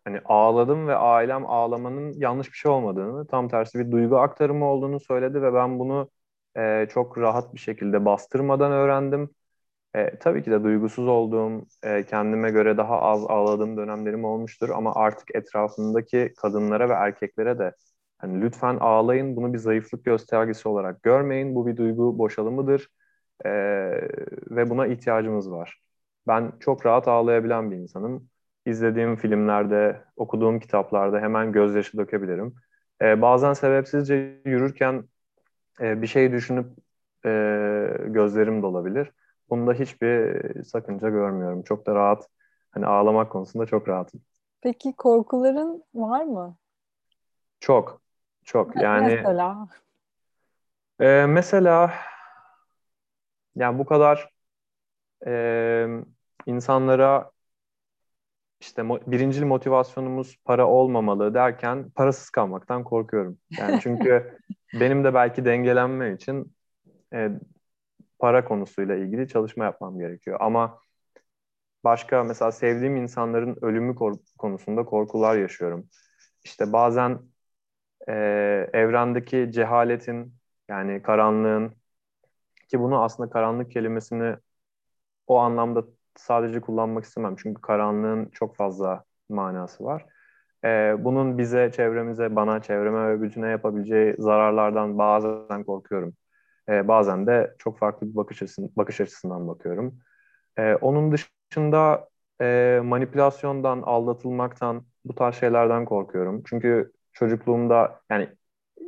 [0.06, 5.00] hani ağladım ve ailem ağlamanın yanlış bir şey olmadığını, tam tersi bir duygu aktarımı olduğunu
[5.00, 6.10] söyledi ve ben bunu
[6.58, 9.30] e, çok rahat bir şekilde bastırmadan öğrendim.
[9.96, 14.96] E, tabii ki de duygusuz olduğum, e, kendime göre daha az ağladığım dönemlerim olmuştur ama
[14.96, 17.74] artık etrafındaki kadınlara ve erkeklere de
[18.24, 22.90] hani lütfen ağlayın, bunu bir zayıflık göstergesi olarak görmeyin, bu bir duygu boşalımıdır
[23.46, 23.52] e,
[24.50, 25.82] ve buna ihtiyacımız var.
[26.28, 28.30] Ben çok rahat ağlayabilen bir insanım.
[28.66, 32.56] İzlediğim filmlerde, okuduğum kitaplarda hemen gözyaşı dökebilirim.
[33.02, 35.04] E, bazen sebepsizce yürürken
[35.82, 36.68] e, bir şey düşünüp
[37.26, 37.30] e,
[38.06, 39.12] gözlerim dolabilir.
[39.50, 41.64] Bunda hiçbir sakınca görmüyorum.
[41.64, 42.28] Çok da rahat.
[42.72, 44.22] Hani ağlamak konusunda çok rahatım.
[44.62, 46.56] Peki korkuların var mı?
[47.60, 48.03] Çok.
[48.44, 48.76] Çok.
[48.76, 49.68] Yani mesela
[51.00, 51.94] e, mesela
[53.56, 54.30] yani bu kadar
[55.28, 55.88] e,
[56.46, 57.32] insanlara
[58.62, 63.38] işte birincil motivasyonumuz para olmamalı derken parasız kalmaktan korkuyorum.
[63.58, 64.38] Yani çünkü
[64.74, 66.56] benim de belki dengelenme için
[67.14, 67.30] e,
[68.20, 70.38] para konusuyla ilgili çalışma yapmam gerekiyor.
[70.42, 70.80] Ama
[71.84, 73.96] başka mesela sevdiğim insanların ölümü
[74.38, 75.88] konusunda korkular yaşıyorum.
[76.44, 77.20] İşte bazen
[78.10, 78.14] e,
[78.74, 80.36] evrendeki cehaletin
[80.70, 81.74] yani karanlığın
[82.70, 84.38] ki bunu aslında karanlık kelimesini
[85.28, 85.86] o anlamda
[86.18, 87.36] sadece kullanmak istemem.
[87.38, 90.06] Çünkü karanlığın çok fazla manası var.
[90.66, 96.16] E, bunun bize, çevremize, bana, çevreme ve bütüne yapabileceği zararlardan bazen korkuyorum.
[96.70, 100.00] E, bazen de çok farklı bir bakış, açısından, bakış açısından bakıyorum.
[100.60, 102.10] E, onun dışında
[102.42, 106.44] e, manipülasyondan, aldatılmaktan, bu tarz şeylerden korkuyorum.
[106.48, 108.30] Çünkü çocukluğumda yani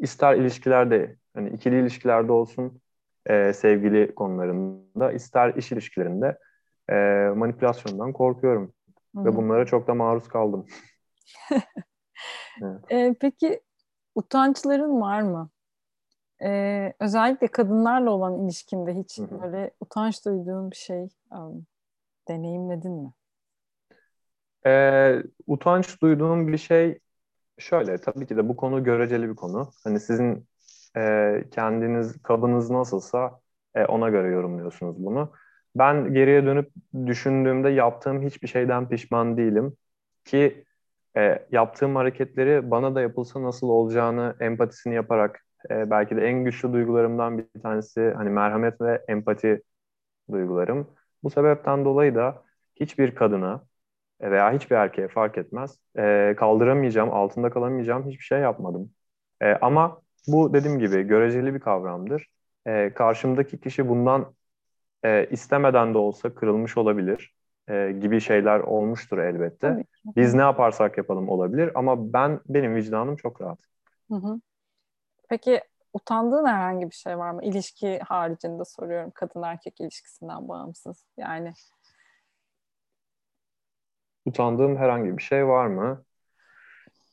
[0.01, 2.81] ister ilişkilerde, hani ikili ilişkilerde olsun,
[3.25, 6.37] e, sevgili konularında, ister iş ilişkilerinde
[6.89, 6.95] e,
[7.35, 8.73] manipülasyondan korkuyorum.
[9.15, 9.25] Hı-hı.
[9.25, 10.65] Ve bunlara çok da maruz kaldım.
[12.61, 12.91] evet.
[12.91, 13.61] e, peki
[14.15, 15.49] utançların var mı?
[16.43, 19.41] Ee, özellikle kadınlarla olan ilişkinde hiç Hı-hı.
[19.41, 21.65] böyle utanç duyduğun bir şey um,
[22.27, 23.13] deneyimledin mi?
[24.65, 26.99] Ee, utanç duyduğum bir şey
[27.57, 29.71] şöyle tabii ki de bu konu göreceli bir konu.
[29.83, 30.47] Hani sizin
[30.97, 33.39] e, kendiniz kabınız nasılsa
[33.75, 35.31] e, ona göre yorumluyorsunuz bunu.
[35.75, 36.71] Ben geriye dönüp
[37.05, 39.77] düşündüğümde yaptığım hiçbir şeyden pişman değilim
[40.25, 40.65] ki
[41.17, 46.73] e, yaptığım hareketleri bana da yapılsa nasıl olacağını empatisini yaparak e, belki de en güçlü
[46.73, 49.61] duygularımdan bir tanesi hani merhamet ve empati
[50.31, 50.87] duygularım.
[51.23, 52.43] Bu sebepten dolayı da
[52.75, 53.65] hiçbir kadına
[54.21, 58.91] veya hiçbir erkeğe fark etmez e, kaldıramayacağım, altında kalamayacağım hiçbir şey yapmadım.
[59.41, 62.27] E, ama bu dediğim gibi göreceli bir kavramdır.
[62.65, 64.33] E, karşımdaki kişi bundan
[65.03, 67.35] e, istemeden de olsa kırılmış olabilir
[67.69, 69.83] e, gibi şeyler olmuştur elbette.
[70.15, 73.59] Biz ne yaparsak yapalım olabilir ama ben benim vicdanım çok rahat.
[74.11, 74.39] Hı hı.
[75.29, 75.61] Peki
[75.93, 77.43] utandığın herhangi bir şey var mı?
[77.43, 79.11] İlişki haricinde soruyorum.
[79.15, 81.05] Kadın erkek ilişkisinden bağımsız.
[81.17, 81.53] Yani
[84.25, 86.03] utandığım herhangi bir şey var mı?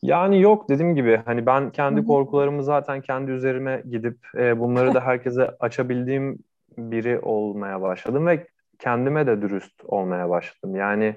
[0.02, 5.00] Yani yok dediğim gibi hani ben kendi korkularımı zaten kendi üzerime gidip e, bunları da
[5.00, 6.38] herkese açabildiğim
[6.78, 8.46] biri olmaya başladım ve
[8.78, 10.76] kendime de dürüst olmaya başladım.
[10.76, 11.16] Yani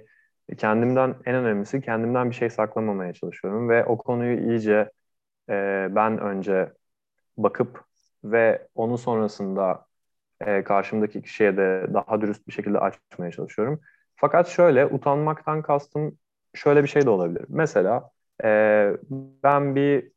[0.57, 4.91] kendimden en önemlisi kendimden bir şey saklamamaya çalışıyorum ve o konuyu iyice
[5.49, 6.71] e, ben önce
[7.37, 7.83] bakıp
[8.23, 9.85] ve onun sonrasında
[10.41, 13.81] e, karşımdaki kişiye de daha dürüst bir şekilde açmaya çalışıyorum.
[14.15, 16.17] Fakat şöyle utanmaktan kastım
[16.53, 17.45] şöyle bir şey de olabilir.
[17.49, 18.11] Mesela
[18.43, 18.47] e,
[19.43, 20.11] ben bir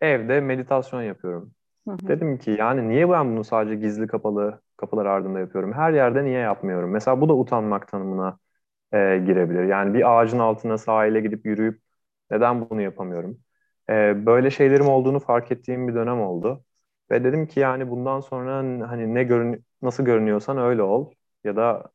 [0.00, 1.54] evde meditasyon yapıyorum.
[1.86, 1.98] Hı hı.
[2.08, 5.72] Dedim ki yani niye ben bunu sadece gizli kapalı kapılar ardında yapıyorum?
[5.72, 6.90] Her yerde niye yapmıyorum?
[6.90, 8.38] Mesela bu da utanmak tanımına
[8.94, 9.64] e, girebilir.
[9.64, 11.82] Yani bir ağacın altına sahile gidip yürüyüp
[12.30, 13.40] neden bunu yapamıyorum?
[13.90, 16.64] E, böyle şeylerim olduğunu fark ettiğim bir dönem oldu.
[17.10, 18.56] Ve dedim ki yani bundan sonra
[18.90, 21.12] hani ne görün nasıl görünüyorsan öyle ol
[21.44, 21.90] ya da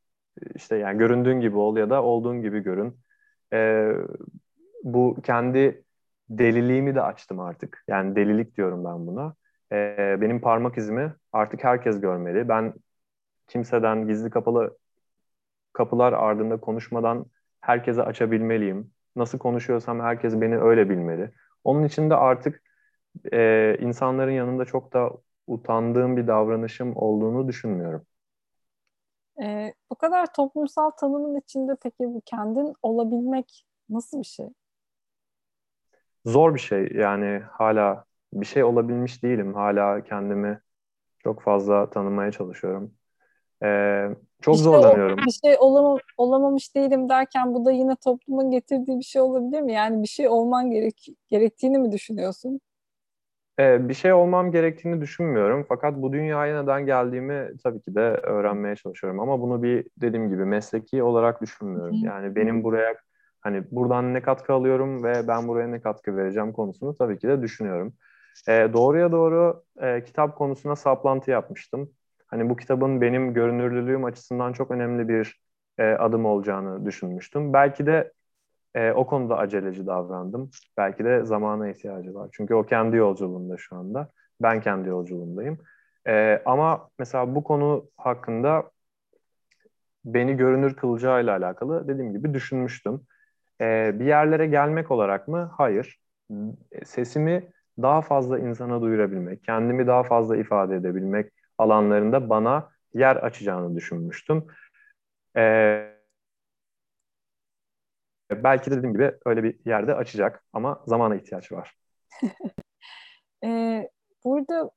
[0.55, 2.99] işte yani göründüğün gibi ol ya da olduğun gibi görün.
[3.53, 3.91] E,
[4.83, 5.83] bu kendi
[6.29, 7.83] deliliğimi de açtım artık.
[7.87, 9.35] Yani delilik diyorum ben buna.
[9.71, 12.49] E, benim parmak izimi artık herkes görmeli.
[12.49, 12.73] Ben
[13.47, 14.77] kimseden gizli kapalı
[15.73, 17.25] kapılar ardında konuşmadan
[17.61, 18.91] herkese açabilmeliyim.
[19.15, 21.31] Nasıl konuşuyorsam herkes beni öyle bilmeli.
[21.63, 22.61] Onun için de artık
[23.33, 25.11] e, insanların yanında çok da
[25.47, 28.05] utandığım bir davranışım olduğunu düşünmüyorum.
[29.41, 34.49] E, bu kadar toplumsal tanımın içinde peki bu kendin olabilmek nasıl bir şey?
[36.25, 36.91] Zor bir şey.
[36.93, 39.53] Yani hala bir şey olabilmiş değilim.
[39.53, 40.61] Hala kendimi
[41.19, 42.93] çok fazla tanımaya çalışıyorum.
[43.63, 44.07] Ee,
[44.41, 45.17] çok şey zorlanıyorum.
[45.17, 49.61] Şey, bir şey olama, olamamış değilim derken bu da yine toplumun getirdiği bir şey olabilir
[49.61, 49.73] mi?
[49.73, 52.61] Yani bir şey olman gerek, gerektiğini mi düşünüyorsun?
[53.59, 55.65] Ee, bir şey olmam gerektiğini düşünmüyorum.
[55.69, 59.19] Fakat bu dünyaya neden geldiğimi tabii ki de öğrenmeye çalışıyorum.
[59.19, 61.99] Ama bunu bir dediğim gibi mesleki olarak düşünmüyorum.
[62.03, 62.95] Yani benim buraya
[63.41, 67.41] hani buradan ne katkı alıyorum ve ben buraya ne katkı vereceğim konusunu tabii ki de
[67.41, 67.93] düşünüyorum.
[68.47, 71.91] Ee, doğruya doğru e, kitap konusuna saplantı yapmıştım.
[72.27, 75.41] Hani bu kitabın benim görünürlülüğüm açısından çok önemli bir
[75.77, 77.53] e, adım olacağını düşünmüştüm.
[77.53, 78.13] Belki de
[78.75, 80.51] e, o konuda aceleci davrandım.
[80.77, 82.29] Belki de zamana ihtiyacı var.
[82.31, 84.09] Çünkü o kendi yolculuğunda şu anda.
[84.41, 85.57] Ben kendi yolculuğundayım.
[86.07, 88.71] E, ama mesela bu konu hakkında
[90.05, 93.01] beni görünür kılacağıyla alakalı dediğim gibi düşünmüştüm.
[93.61, 95.51] E, bir yerlere gelmek olarak mı?
[95.57, 95.99] Hayır.
[96.85, 104.45] Sesimi daha fazla insana duyurabilmek, kendimi daha fazla ifade edebilmek alanlarında bana yer açacağını düşünmüştüm.
[105.37, 105.94] Ee,
[108.31, 111.77] belki de dediğim gibi öyle bir yerde açacak ama zamana ihtiyaç var.
[113.43, 113.89] ee,
[114.23, 114.71] burada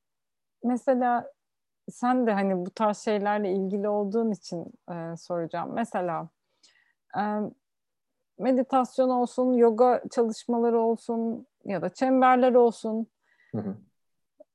[0.65, 1.33] mesela
[1.91, 5.71] sen de hani bu tarz şeylerle ilgili olduğun için e, soracağım.
[5.75, 6.29] Mesela
[7.19, 7.23] e,
[8.39, 13.07] meditasyon olsun, yoga çalışmaları olsun ya da çemberler olsun.
[13.55, 13.77] Hı hı.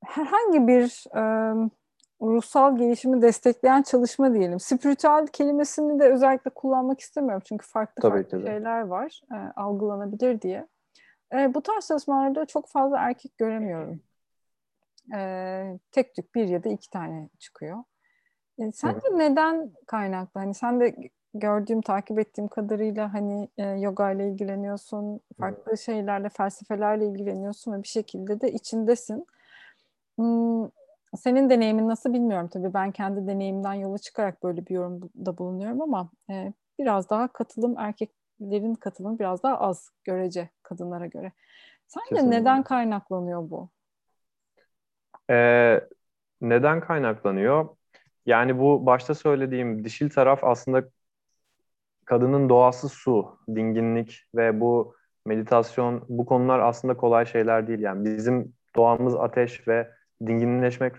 [0.04, 1.22] Herhangi bir e,
[2.22, 4.60] ruhsal gelişimi destekleyen çalışma diyelim.
[4.60, 10.66] Spiritüel kelimesini de özellikle kullanmak istemiyorum çünkü farklı Tabii farklı şeyler var e, algılanabilir diye.
[11.34, 14.00] E, bu tarz çalışmalarda çok fazla erkek göremiyorum.
[15.14, 17.84] E, tek tük bir ya da iki tane çıkıyor.
[18.58, 19.16] E, sence evet.
[19.16, 20.40] neden kaynaklı?
[20.40, 20.96] Hani sen de
[21.34, 25.80] gördüğüm, takip ettiğim kadarıyla hani e, yoga ile ilgileniyorsun, farklı evet.
[25.80, 29.26] şeylerle, felsefelerle ilgileniyorsun ve bir şekilde de içindesin.
[30.16, 30.68] Hmm,
[31.16, 32.74] senin deneyimin nasıl bilmiyorum tabii.
[32.74, 38.74] Ben kendi deneyimden yola çıkarak böyle bir yorumda bulunuyorum ama e, biraz daha katılım erkeklerin
[38.74, 41.32] katılımı biraz daha az görece kadınlara göre.
[41.86, 42.40] Sence Kesinlikle.
[42.40, 43.70] neden kaynaklanıyor bu?
[45.30, 45.80] Ee,
[46.40, 47.68] neden kaynaklanıyor?
[48.26, 50.84] Yani bu başta söylediğim dişil taraf aslında
[52.04, 54.94] kadının doğası su, dinginlik ve bu
[55.26, 57.80] meditasyon bu konular aslında kolay şeyler değil.
[57.80, 59.90] Yani bizim doğamız ateş ve
[60.26, 60.94] dinginleşmek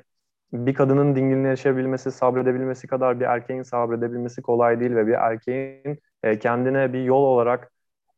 [0.54, 6.94] bir kadının dinginleşebilmesi, sabredebilmesi kadar bir erkeğin sabredebilmesi kolay değil ve bir erkeğin e, kendine
[6.94, 7.72] bir yol olarak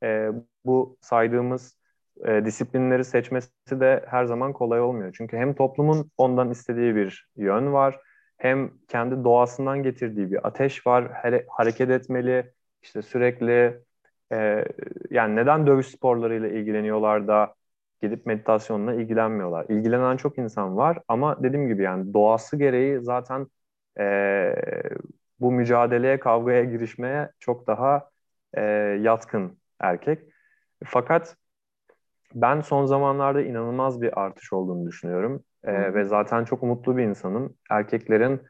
[0.04, 0.30] e,
[0.66, 1.78] bu saydığımız
[2.26, 5.14] e, disiplinleri seçmesi de her zaman kolay olmuyor.
[5.18, 8.00] Çünkü hem toplumun ondan istediği bir yön var,
[8.38, 13.80] hem kendi doğasından getirdiği bir ateş var, hare- hareket etmeli, işte sürekli
[14.34, 14.66] e,
[15.10, 17.56] yani neden dövüş sporlarıyla ilgileniyorlar da
[18.02, 19.66] gidip meditasyonla ilgilenmiyorlar.
[19.70, 23.48] İlgilenen çok insan var ama dediğim gibi yani doğası gereği zaten
[24.00, 24.56] e,
[25.40, 28.10] bu mücadeleye, kavgaya girişmeye çok daha
[28.54, 28.62] e,
[29.02, 30.20] yatkın erkek.
[30.86, 31.36] Fakat
[32.36, 35.44] ben son zamanlarda inanılmaz bir artış olduğunu düşünüyorum.
[35.64, 37.56] E, ve zaten çok umutlu bir insanım.
[37.70, 38.42] Erkeklerin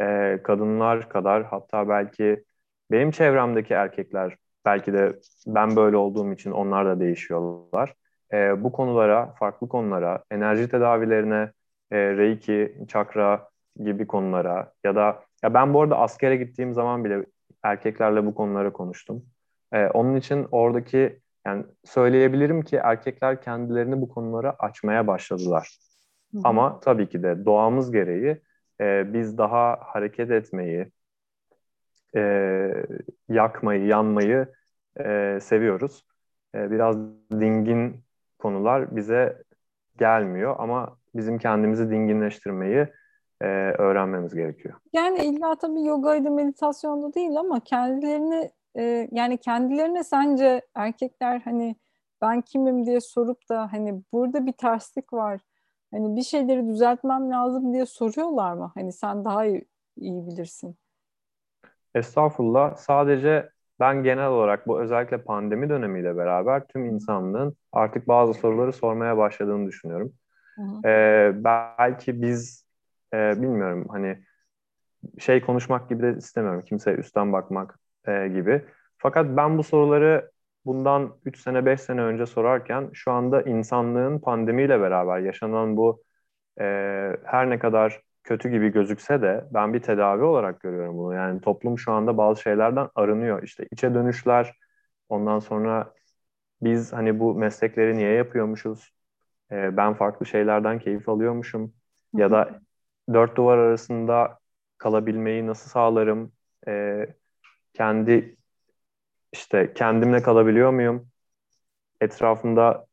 [0.00, 2.44] e, kadınlar kadar hatta belki
[2.90, 5.12] benim çevremdeki erkekler belki de
[5.46, 7.94] ben böyle olduğum için onlar da değişiyorlar
[8.32, 11.52] e, bu konulara, farklı konulara, enerji tedavilerine,
[11.90, 13.48] e, reiki, çakra
[13.84, 17.26] gibi konulara ya da ya ben bu arada askere gittiğim zaman bile
[17.62, 19.24] erkeklerle bu konuları konuştum.
[19.72, 25.78] E, onun için oradaki yani söyleyebilirim ki erkekler kendilerini bu konulara açmaya başladılar.
[26.34, 26.40] Hı.
[26.44, 28.40] Ama tabii ki de doğamız gereği
[28.80, 30.90] e, biz daha hareket etmeyi,
[32.16, 32.20] e,
[33.28, 34.46] yakmayı, yanmayı
[35.00, 36.04] e, seviyoruz.
[36.54, 36.96] E, biraz
[37.32, 38.04] dingin
[38.40, 39.42] konular bize
[39.98, 42.86] gelmiyor ama bizim kendimizi dinginleştirmeyi
[43.40, 43.46] e,
[43.78, 44.74] öğrenmemiz gerekiyor.
[44.92, 51.76] Yani illa tabii yogaydı, meditasyonda değil ama kendilerini e, yani kendilerine sence erkekler hani
[52.22, 55.40] ben kimim diye sorup da hani burada bir terslik var.
[55.90, 58.72] Hani bir şeyleri düzeltmem lazım diye soruyorlar mı?
[58.74, 59.64] Hani sen daha iyi,
[59.96, 60.76] iyi bilirsin.
[61.94, 62.76] Estağfurullah.
[62.76, 63.50] Sadece
[63.80, 69.68] ben genel olarak bu özellikle pandemi dönemiyle beraber tüm insanlığın artık bazı soruları sormaya başladığını
[69.68, 70.12] düşünüyorum.
[70.56, 70.88] Hı hı.
[70.88, 72.66] Ee, belki biz
[73.14, 74.18] e, bilmiyorum hani
[75.18, 76.62] şey konuşmak gibi de istemiyorum.
[76.66, 77.78] Kimseye üstten bakmak
[78.08, 78.64] e, gibi.
[78.98, 80.30] Fakat ben bu soruları
[80.64, 86.02] bundan 3 sene 5 sene önce sorarken şu anda insanlığın pandemiyle beraber yaşanan bu
[86.60, 86.64] e,
[87.24, 91.14] her ne kadar kötü gibi gözükse de ben bir tedavi olarak görüyorum bunu.
[91.14, 93.42] Yani toplum şu anda bazı şeylerden arınıyor.
[93.42, 94.56] İşte içe dönüşler,
[95.08, 95.94] ondan sonra
[96.62, 98.92] biz hani bu meslekleri niye yapıyormuşuz?
[99.52, 101.74] E, ben farklı şeylerden keyif alıyormuşum.
[102.14, 102.60] Ya da
[103.14, 104.38] dört duvar arasında
[104.78, 106.32] kalabilmeyi nasıl sağlarım?
[106.68, 107.06] E,
[107.74, 108.36] kendi
[109.32, 111.08] işte kendimle kalabiliyor muyum?
[112.00, 112.86] Etrafımda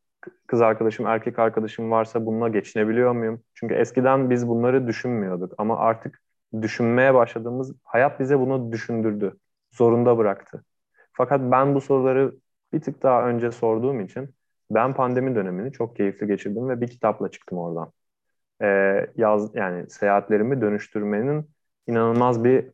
[0.48, 3.44] kız arkadaşım, erkek arkadaşım varsa bununla geçinebiliyor muyum?
[3.54, 6.22] Çünkü eskiden biz bunları düşünmüyorduk ama artık
[6.62, 9.38] düşünmeye başladığımız hayat bize bunu düşündürdü.
[9.72, 10.64] Zorunda bıraktı.
[11.14, 12.36] Fakat ben bu soruları
[12.74, 14.36] bir tık daha önce sorduğum için
[14.72, 17.92] ben pandemi dönemini çok keyifli geçirdim ve bir kitapla çıktım oradan.
[18.62, 21.50] Ee, yaz yani seyahatlerimi dönüştürmenin
[21.88, 22.72] inanılmaz bir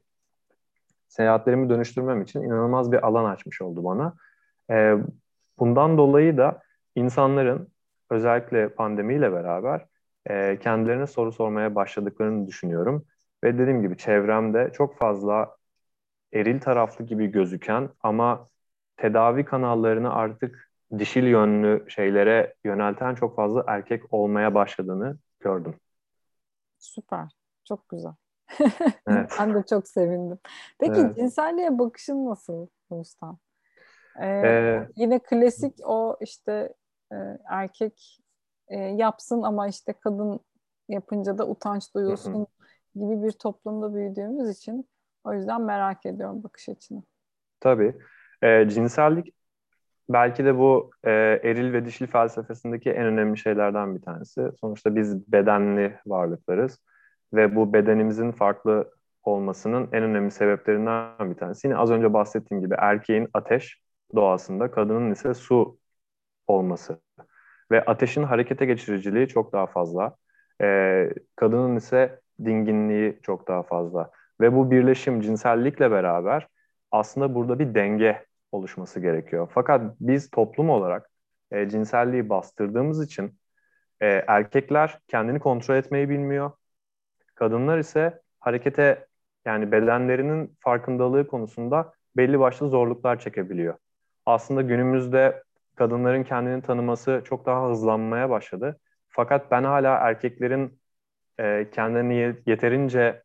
[1.08, 4.14] seyahatlerimi dönüştürmem için inanılmaz bir alan açmış oldu bana.
[4.72, 4.98] Ee,
[5.60, 6.62] bundan dolayı da
[6.96, 7.68] insanların
[8.10, 9.86] özellikle pandemiyle beraber
[10.30, 13.06] e, kendilerine soru sormaya başladıklarını düşünüyorum.
[13.44, 15.56] Ve dediğim gibi çevremde çok fazla
[16.34, 18.48] eril taraflı gibi gözüken ama
[18.98, 20.70] tedavi kanallarını artık
[21.00, 25.76] dişil yönlü şeylere yönelten çok fazla erkek olmaya başladığını gördüm.
[26.78, 27.30] Süper.
[27.64, 28.14] Çok güzel.
[29.08, 29.32] Evet.
[29.40, 30.40] ben de çok sevindim.
[30.80, 31.16] Peki evet.
[31.16, 33.40] cinselliğe bakışın nasıl Rustam?
[34.20, 36.74] Ee, ee, yine klasik o işte
[37.14, 38.20] e, erkek
[38.68, 40.40] e, yapsın ama işte kadın
[40.90, 42.46] yapınca da utanç duyulsun hı.
[42.96, 44.88] gibi bir toplumda büyüdüğümüz için
[45.24, 47.04] o yüzden merak ediyorum bakış açını.
[47.60, 47.96] Tabii.
[48.42, 49.34] E, cinsellik
[50.10, 51.12] belki de bu e,
[51.44, 54.50] eril ve dişil felsefesindeki en önemli şeylerden bir tanesi.
[54.62, 56.80] Sonuçta biz bedenli varlıklarız
[57.34, 58.94] ve bu bedenimizin farklı
[59.24, 61.68] olmasının en önemli sebeplerinden bir tanesi.
[61.68, 63.82] Yine az önce bahsettiğim gibi erkeğin ateş
[64.16, 65.78] doğasında, kadının ise su
[66.48, 67.03] olması.
[67.74, 70.16] Ve ateşin harekete geçiriciliği çok daha fazla.
[70.62, 74.12] Ee, kadının ise dinginliği çok daha fazla.
[74.42, 76.48] Ve bu birleşim cinsellikle beraber
[76.92, 79.50] aslında burada bir denge oluşması gerekiyor.
[79.54, 81.10] Fakat biz toplum olarak
[81.52, 83.40] e, cinselliği bastırdığımız için
[84.02, 86.52] e, erkekler kendini kontrol etmeyi bilmiyor.
[87.36, 89.08] Kadınlar ise harekete
[89.46, 93.76] yani bedenlerinin farkındalığı konusunda belli başlı zorluklar çekebiliyor.
[94.26, 95.44] Aslında günümüzde
[95.76, 98.80] kadınların kendini tanıması çok daha hızlanmaya başladı.
[99.10, 100.80] Fakat ben hala erkeklerin
[101.40, 103.24] e, kendini yeterince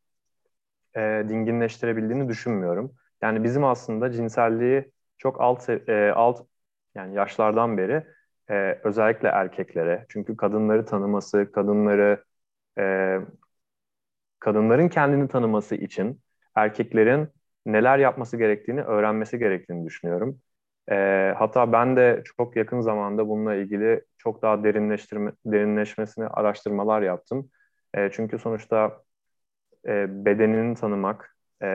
[0.96, 2.94] e, dinginleştirebildiğini düşünmüyorum.
[3.22, 6.46] Yani bizim aslında cinselliği çok alt e, alt
[6.94, 8.06] yani yaşlardan beri
[8.50, 12.24] e, özellikle erkeklere çünkü kadınları tanıması, kadınları
[12.78, 13.18] e,
[14.40, 16.20] kadınların kendini tanıması için
[16.54, 17.28] erkeklerin
[17.66, 20.40] neler yapması gerektiğini öğrenmesi gerektiğini düşünüyorum.
[20.90, 27.50] E, hatta ben de çok yakın zamanda bununla ilgili çok daha derinleştirme, derinleşmesini araştırmalar yaptım.
[27.94, 29.02] E, çünkü sonuçta
[29.86, 31.68] e, bedenini tanımak e,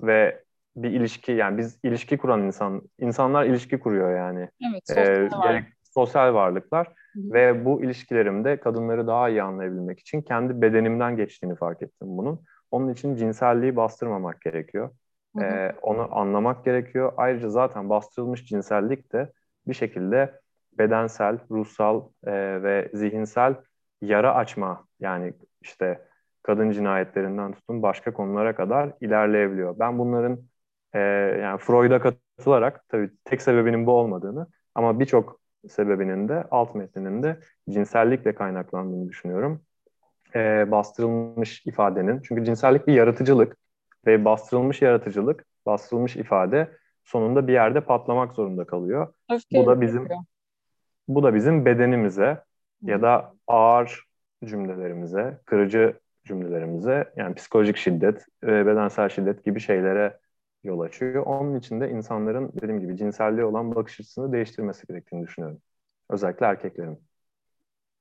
[0.00, 0.42] ve
[0.76, 4.48] bir ilişki yani biz ilişki kuran insan insanlar ilişki kuruyor yani.
[4.72, 5.64] Evet, sosyal, ee, gerek,
[5.94, 7.32] sosyal varlıklar Hı-hı.
[7.32, 12.44] ve bu ilişkilerimde kadınları daha iyi anlayabilmek için kendi bedenimden geçtiğini fark ettim bunun.
[12.70, 14.90] Onun için cinselliği bastırmamak gerekiyor.
[15.42, 17.12] Ee, onu anlamak gerekiyor.
[17.16, 19.32] Ayrıca zaten bastırılmış cinsellik de
[19.68, 20.40] bir şekilde
[20.78, 22.32] bedensel, ruhsal e,
[22.62, 23.54] ve zihinsel
[24.02, 25.32] yara açma yani
[25.62, 26.08] işte
[26.42, 29.78] kadın cinayetlerinden tutun başka konulara kadar ilerleyebiliyor.
[29.78, 30.38] Ben bunların
[30.92, 30.98] e,
[31.42, 37.40] yani Freud'a katılarak tabii tek sebebinin bu olmadığını ama birçok sebebinin de alt metninin de
[37.70, 39.62] cinsellikle kaynaklandığını düşünüyorum.
[40.34, 43.56] E, bastırılmış ifadenin çünkü cinsellik bir yaratıcılık
[44.08, 49.14] ve bastırılmış yaratıcılık, bastırılmış ifade sonunda bir yerde patlamak zorunda kalıyor.
[49.30, 50.20] Öfkeyle bu da bizim yapıyor.
[51.08, 52.44] bu da bizim bedenimize
[52.82, 54.04] ya da ağır
[54.44, 60.20] cümlelerimize, kırıcı cümlelerimize yani psikolojik şiddet, bedensel şiddet gibi şeylere
[60.64, 61.26] yol açıyor.
[61.26, 65.62] Onun için de insanların dediğim gibi cinselliğe olan bakış açısını değiştirmesi gerektiğini düşünüyorum.
[66.10, 67.00] Özellikle erkeklerin.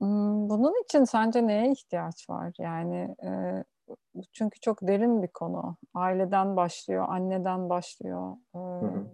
[0.02, 2.54] Hmm, bunun için sence neye ihtiyaç var?
[2.60, 3.64] Yani e,
[4.34, 5.78] çünkü çok derin bir konu.
[5.94, 8.34] Aileden başlıyor, anneden başlıyor.
[8.56, 9.08] E, hı hı.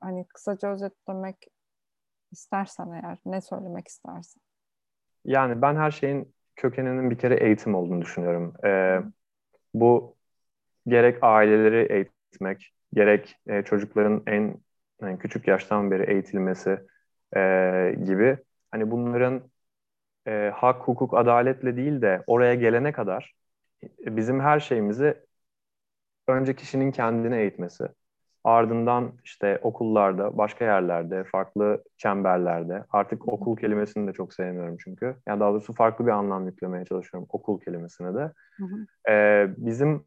[0.00, 1.36] Hani kısaca özetlemek
[2.32, 4.42] istersen eğer ne söylemek istersin?
[5.24, 8.54] Yani ben her şeyin kökeninin bir kere eğitim olduğunu düşünüyorum.
[8.64, 9.00] E,
[9.74, 10.16] bu
[10.86, 14.54] gerek aileleri eğitim etmek, gerek e, çocukların en
[15.02, 16.80] yani küçük yaştan beri eğitilmesi
[17.36, 17.40] e,
[18.04, 18.38] gibi
[18.70, 19.50] hani bunların
[20.26, 23.34] e, hak, hukuk, adaletle değil de oraya gelene kadar
[24.06, 25.26] bizim her şeyimizi
[26.28, 27.88] önce kişinin kendini eğitmesi,
[28.44, 35.16] ardından işte okullarda, başka yerlerde, farklı çemberlerde, artık okul kelimesini de çok sevmiyorum çünkü.
[35.26, 38.32] Yani daha doğrusu farklı bir anlam yüklemeye çalışıyorum okul kelimesine de.
[38.58, 38.86] Hı hı.
[39.12, 40.04] Ee, bizim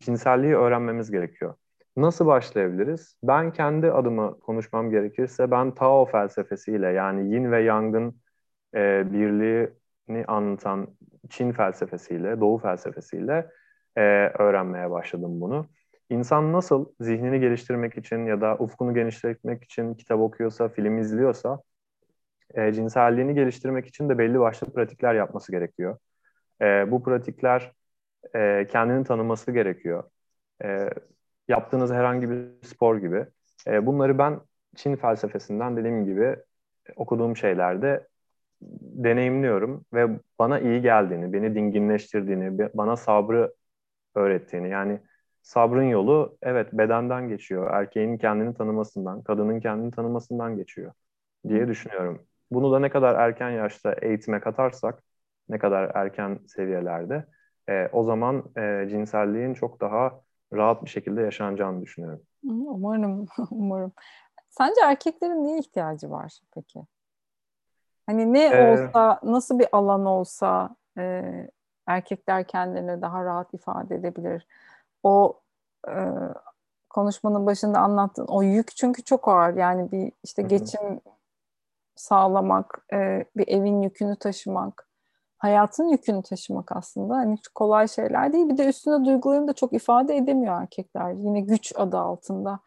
[0.00, 1.54] cinselliği öğrenmemiz gerekiyor.
[1.96, 3.16] Nasıl başlayabiliriz?
[3.22, 8.20] Ben kendi adıma konuşmam gerekirse ben Tao felsefesiyle yani yin ve yangın
[8.74, 10.88] e, birliğini anlatan
[11.30, 13.50] Çin felsefesiyle, Doğu felsefesiyle
[13.96, 14.00] e,
[14.38, 15.66] öğrenmeye başladım bunu.
[16.10, 21.62] İnsan nasıl zihnini geliştirmek için ya da ufkunu genişletmek için kitap okuyorsa, film izliyorsa
[22.54, 25.98] e, cinselliğini geliştirmek için de belli başlı pratikler yapması gerekiyor.
[26.60, 27.72] E, bu pratikler
[28.34, 30.04] e, kendini tanıması gerekiyor.
[30.64, 30.90] E,
[31.48, 33.26] yaptığınız herhangi bir spor gibi.
[33.66, 34.40] E, bunları ben
[34.76, 36.36] Çin felsefesinden dediğim gibi
[36.96, 38.06] okuduğum şeylerde
[38.80, 40.08] deneyimliyorum ve
[40.38, 43.54] bana iyi geldiğini, beni dinginleştirdiğini, bana sabrı
[44.14, 44.68] öğrettiğini.
[44.70, 45.00] Yani
[45.42, 47.70] sabrın yolu evet bedenden geçiyor.
[47.70, 50.92] Erkeğin kendini tanımasından, kadının kendini tanımasından geçiyor
[51.48, 52.22] diye düşünüyorum.
[52.50, 55.02] Bunu da ne kadar erken yaşta eğitime katarsak,
[55.48, 57.26] ne kadar erken seviyelerde
[57.68, 60.20] e, o zaman e, cinselliğin çok daha
[60.52, 62.22] rahat bir şekilde yaşanacağını düşünüyorum.
[62.44, 63.92] Umarım, umarım.
[64.50, 66.80] Sence erkeklerin niye ihtiyacı var peki?
[68.06, 71.22] Hani ne ee, olsa, nasıl bir alan olsa e,
[71.86, 74.46] erkekler kendilerini daha rahat ifade edebilir.
[75.02, 75.40] O
[75.88, 75.94] e,
[76.90, 79.54] konuşmanın başında anlattığın o yük çünkü çok ağır.
[79.54, 81.00] Yani bir işte geçim
[81.96, 84.88] sağlamak, e, bir evin yükünü taşımak,
[85.38, 88.48] hayatın yükünü taşımak aslında hani kolay şeyler değil.
[88.48, 91.12] Bir de üstüne duygularını da çok ifade edemiyor erkekler.
[91.12, 92.60] Yine güç adı altında.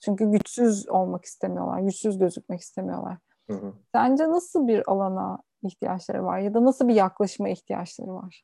[0.00, 3.16] Çünkü güçsüz olmak istemiyorlar, güçsüz gözükmek istemiyorlar.
[3.50, 3.72] Hı hı.
[3.94, 8.42] Sence nasıl bir alana ihtiyaçları var ya da nasıl bir yaklaşıma ihtiyaçları var?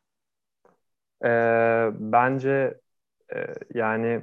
[1.24, 2.80] Ee, bence
[3.34, 4.22] e, yani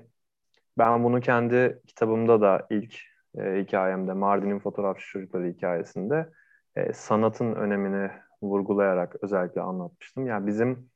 [0.77, 2.99] ben bunu kendi kitabımda da ilk
[3.37, 6.29] e, hikayemde Mardin'in fotoğrafçı çocukları hikayesinde
[6.75, 8.11] e, sanatın önemini
[8.41, 10.27] vurgulayarak özellikle anlatmıştım.
[10.27, 10.89] Yani bizim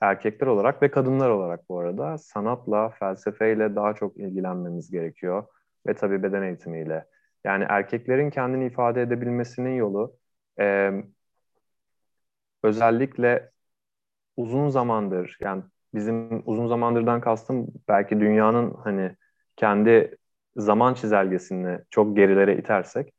[0.00, 5.44] erkekler olarak ve kadınlar olarak bu arada sanatla, felsefeyle daha çok ilgilenmemiz gerekiyor
[5.86, 7.06] ve tabii beden eğitimiyle.
[7.44, 10.16] Yani erkeklerin kendini ifade edebilmesinin yolu
[10.60, 10.90] e,
[12.62, 13.50] özellikle
[14.36, 15.62] uzun zamandır yani
[15.94, 19.16] bizim uzun zamandırdan kastım belki dünyanın hani
[19.56, 20.16] kendi
[20.56, 23.14] zaman çizelgesini çok gerilere itersek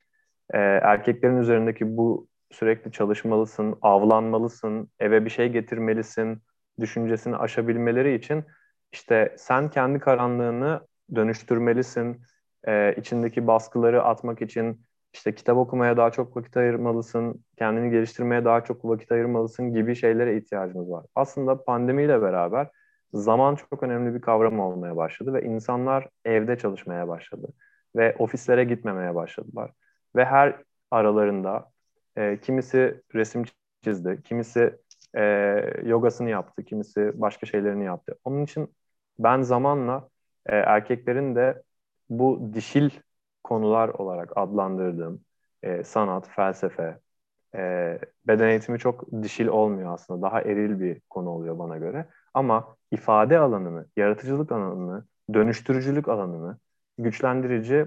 [0.53, 6.41] e, erkeklerin üzerindeki bu sürekli çalışmalısın, avlanmalısın, eve bir şey getirmelisin
[6.79, 8.45] düşüncesini aşabilmeleri için
[8.93, 12.21] işte sen kendi karanlığını dönüştürmelisin,
[12.67, 14.81] e, içindeki baskıları atmak için
[15.13, 20.37] işte kitap okumaya daha çok vakit ayırmalısın, kendini geliştirmeye daha çok vakit ayırmalısın gibi şeylere
[20.37, 21.05] ihtiyacımız var.
[21.15, 22.67] Aslında pandemiyle beraber
[23.13, 27.47] zaman çok önemli bir kavram olmaya başladı ve insanlar evde çalışmaya başladı
[27.95, 29.71] ve ofislere gitmemeye başladılar.
[30.15, 30.55] Ve her
[30.91, 31.71] aralarında
[32.17, 33.43] e, kimisi resim
[33.83, 34.75] çizdi, kimisi
[35.17, 35.23] e,
[35.83, 38.15] yogasını yaptı, kimisi başka şeylerini yaptı.
[38.23, 38.75] Onun için
[39.19, 40.09] ben zamanla
[40.45, 41.63] e, erkeklerin de
[42.09, 42.89] bu dişil
[43.43, 45.21] konular olarak adlandırdığım
[45.63, 46.99] e, sanat, felsefe,
[47.55, 50.21] e, beden eğitimi çok dişil olmuyor aslında.
[50.21, 52.05] Daha eril bir konu oluyor bana göre.
[52.33, 56.57] Ama ifade alanını, yaratıcılık alanını, dönüştürücülük alanını
[56.97, 57.85] güçlendirici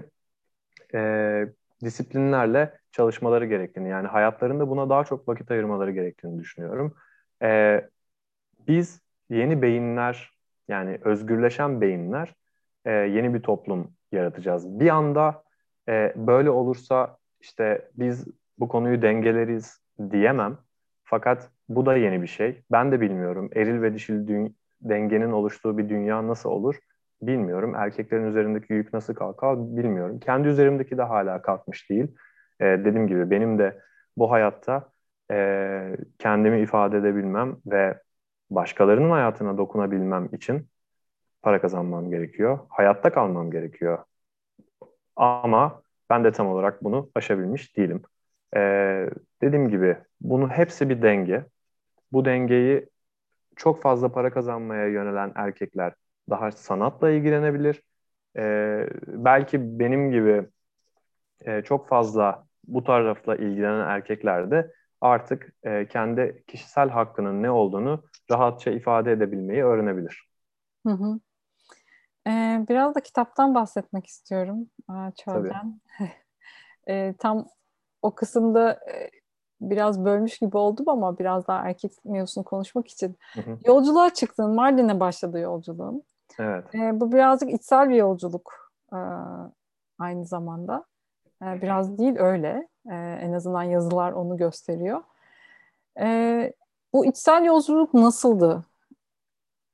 [0.93, 1.47] e,
[1.83, 6.95] disiplinlerle çalışmaları gerektiğini, yani hayatlarında buna daha çok vakit ayırmaları gerektiğini düşünüyorum.
[7.41, 7.81] E,
[8.67, 10.31] biz yeni beyinler,
[10.67, 12.35] yani özgürleşen beyinler,
[12.85, 14.79] e, yeni bir toplum yaratacağız.
[14.79, 15.43] Bir anda
[15.89, 18.27] e, böyle olursa işte biz
[18.59, 19.81] bu konuyu dengeleriz
[20.11, 20.57] diyemem.
[21.03, 22.63] Fakat bu da yeni bir şey.
[22.71, 23.49] Ben de bilmiyorum.
[23.55, 24.27] Eril ve dişil
[24.81, 26.75] dengenin oluştuğu bir dünya nasıl olur
[27.21, 27.75] bilmiyorum.
[27.75, 30.19] Erkeklerin üzerindeki yük nasıl kalkar bilmiyorum.
[30.19, 32.07] Kendi üzerimdeki de hala kalkmış değil.
[32.59, 33.79] E, dediğim gibi benim de
[34.17, 34.89] bu hayatta
[35.31, 38.01] e, kendimi ifade edebilmem ve
[38.49, 40.67] başkalarının hayatına dokunabilmem için
[41.41, 42.59] para kazanmam gerekiyor.
[42.69, 43.99] Hayatta kalmam gerekiyor.
[45.15, 48.01] Ama ben de tam olarak bunu aşabilmiş değilim.
[48.55, 49.09] Ee,
[49.41, 51.45] dediğim gibi bunu hepsi bir denge.
[52.11, 52.89] Bu dengeyi
[53.55, 55.93] çok fazla para kazanmaya yönelen erkekler
[56.29, 57.83] daha sanatla ilgilenebilir.
[58.37, 60.47] Ee, belki benim gibi
[61.45, 64.71] e, çok fazla bu tarafla ilgilenen erkekler de
[65.01, 70.29] artık e, kendi kişisel hakkının ne olduğunu rahatça ifade edebilmeyi öğrenebilir.
[70.85, 71.19] Hı hı.
[72.29, 74.67] Ee, biraz da kitaptan bahsetmek istiyorum
[75.15, 75.81] Çölden.
[76.87, 77.47] e, tam
[78.01, 79.09] o kısımda e,
[79.61, 83.17] biraz bölmüş gibi oldum ama biraz daha erkek mevzusunu konuşmak için.
[83.33, 83.57] Hı hı.
[83.65, 86.03] Yolculuğa çıktın, Mardin'e başladı yolculuğun.
[86.39, 86.75] Evet.
[86.75, 88.97] E, bu birazcık içsel bir yolculuk e,
[89.99, 90.85] aynı zamanda.
[91.43, 92.67] E, biraz değil öyle.
[92.91, 95.01] E, en azından yazılar onu gösteriyor.
[95.99, 96.53] E,
[96.93, 98.65] bu içsel yolculuk nasıldı?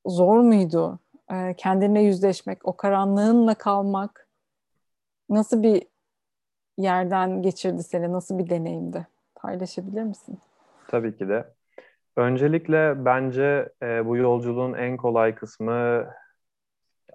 [0.05, 0.99] Zor muydu?
[1.31, 4.27] E, kendine yüzleşmek, o karanlığınla kalmak
[5.29, 5.83] nasıl bir
[6.77, 8.13] yerden geçirdi seni?
[8.13, 9.07] Nasıl bir deneyimdi?
[9.35, 10.39] Paylaşabilir misin?
[10.87, 11.53] Tabii ki de.
[12.15, 16.07] Öncelikle bence e, bu yolculuğun en kolay kısmı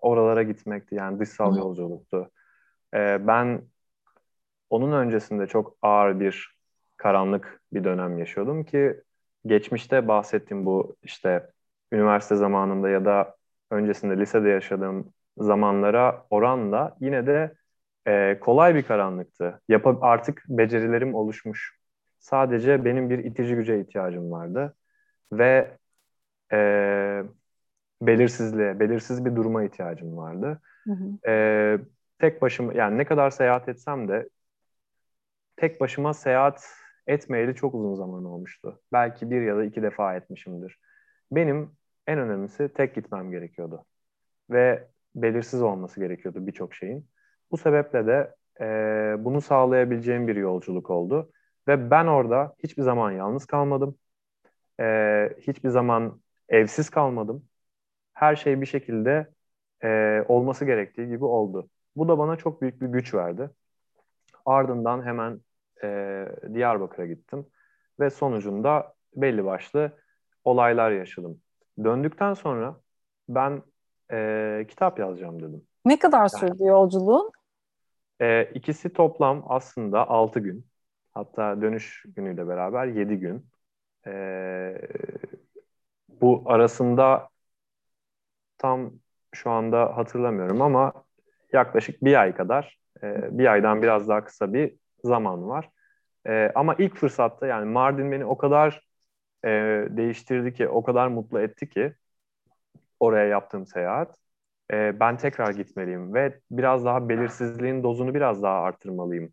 [0.01, 0.95] oralara gitmekti.
[0.95, 1.59] Yani dışsal Hı.
[1.59, 2.31] yolculuktu.
[2.95, 3.63] E, ben
[4.71, 6.55] onun öncesinde çok ağır bir
[6.97, 9.01] karanlık bir dönem yaşıyordum ki
[9.47, 11.51] geçmişte bahsettiğim bu işte
[11.93, 13.37] üniversite zamanında ya da
[13.71, 17.55] öncesinde lisede yaşadığım zamanlara oranla yine de
[18.07, 19.61] e, kolay bir karanlıktı.
[19.69, 21.81] Yap artık becerilerim oluşmuş.
[22.19, 24.77] Sadece benim bir itici güce ihtiyacım vardı
[25.33, 25.77] ve
[26.53, 26.59] e,
[28.03, 30.61] belirsizliğe, belirsiz bir duruma ihtiyacım vardı.
[30.87, 31.31] Hı hı.
[31.31, 31.79] E,
[32.19, 34.29] tek başıma yani ne kadar seyahat etsem de
[35.57, 36.69] tek başıma seyahat
[37.07, 38.81] etmeyeli çok uzun zaman olmuştu.
[38.93, 40.79] Belki bir ya da iki defa etmişimdir.
[41.33, 41.71] Benim
[42.07, 43.85] en önemlisi tek gitmem gerekiyordu.
[44.51, 47.07] Ve belirsiz olması gerekiyordu birçok şeyin.
[47.51, 48.65] Bu sebeple de e,
[49.25, 51.33] bunu sağlayabileceğim bir yolculuk oldu.
[51.69, 53.99] Ve ben orada hiçbir zaman yalnız kalmadım.
[54.81, 54.85] E,
[55.41, 57.45] hiçbir zaman evsiz kalmadım.
[58.15, 59.31] Her şey bir şekilde
[59.83, 61.69] e, olması gerektiği gibi oldu.
[61.97, 63.51] Bu da bana çok büyük bir güç verdi.
[64.47, 65.41] Ardından hemen
[65.83, 67.47] e, Diyarbakır'a gittim
[68.01, 69.99] ve sonucunda belli başlı
[70.45, 71.41] olaylar yaşadım.
[71.85, 72.77] Döndükten sonra
[73.29, 73.63] ben
[74.13, 75.63] e, kitap yazacağım dedim.
[75.85, 77.31] Ne kadar sürdü yolculuğun?
[78.21, 80.67] E, ikisi toplam aslında 6 gün.
[81.15, 83.47] Hatta dönüş günüyle beraber 7 gün.
[84.07, 84.13] E,
[86.09, 87.29] bu arasında
[88.59, 88.91] tam
[89.33, 90.93] şu anda hatırlamıyorum ama
[91.53, 95.71] yaklaşık bir ay kadar, e, bir aydan biraz daha kısa bir zaman var.
[96.27, 98.90] E, ama ilk fırsatta yani Mardin beni o kadar
[99.45, 99.51] e,
[99.91, 101.95] değiştirdi ki, o kadar mutlu etti ki
[103.01, 104.17] oraya yaptığım seyahat.
[104.73, 109.33] E, ben tekrar gitmeliyim ve biraz daha belirsizliğin dozunu biraz daha artırmalıyım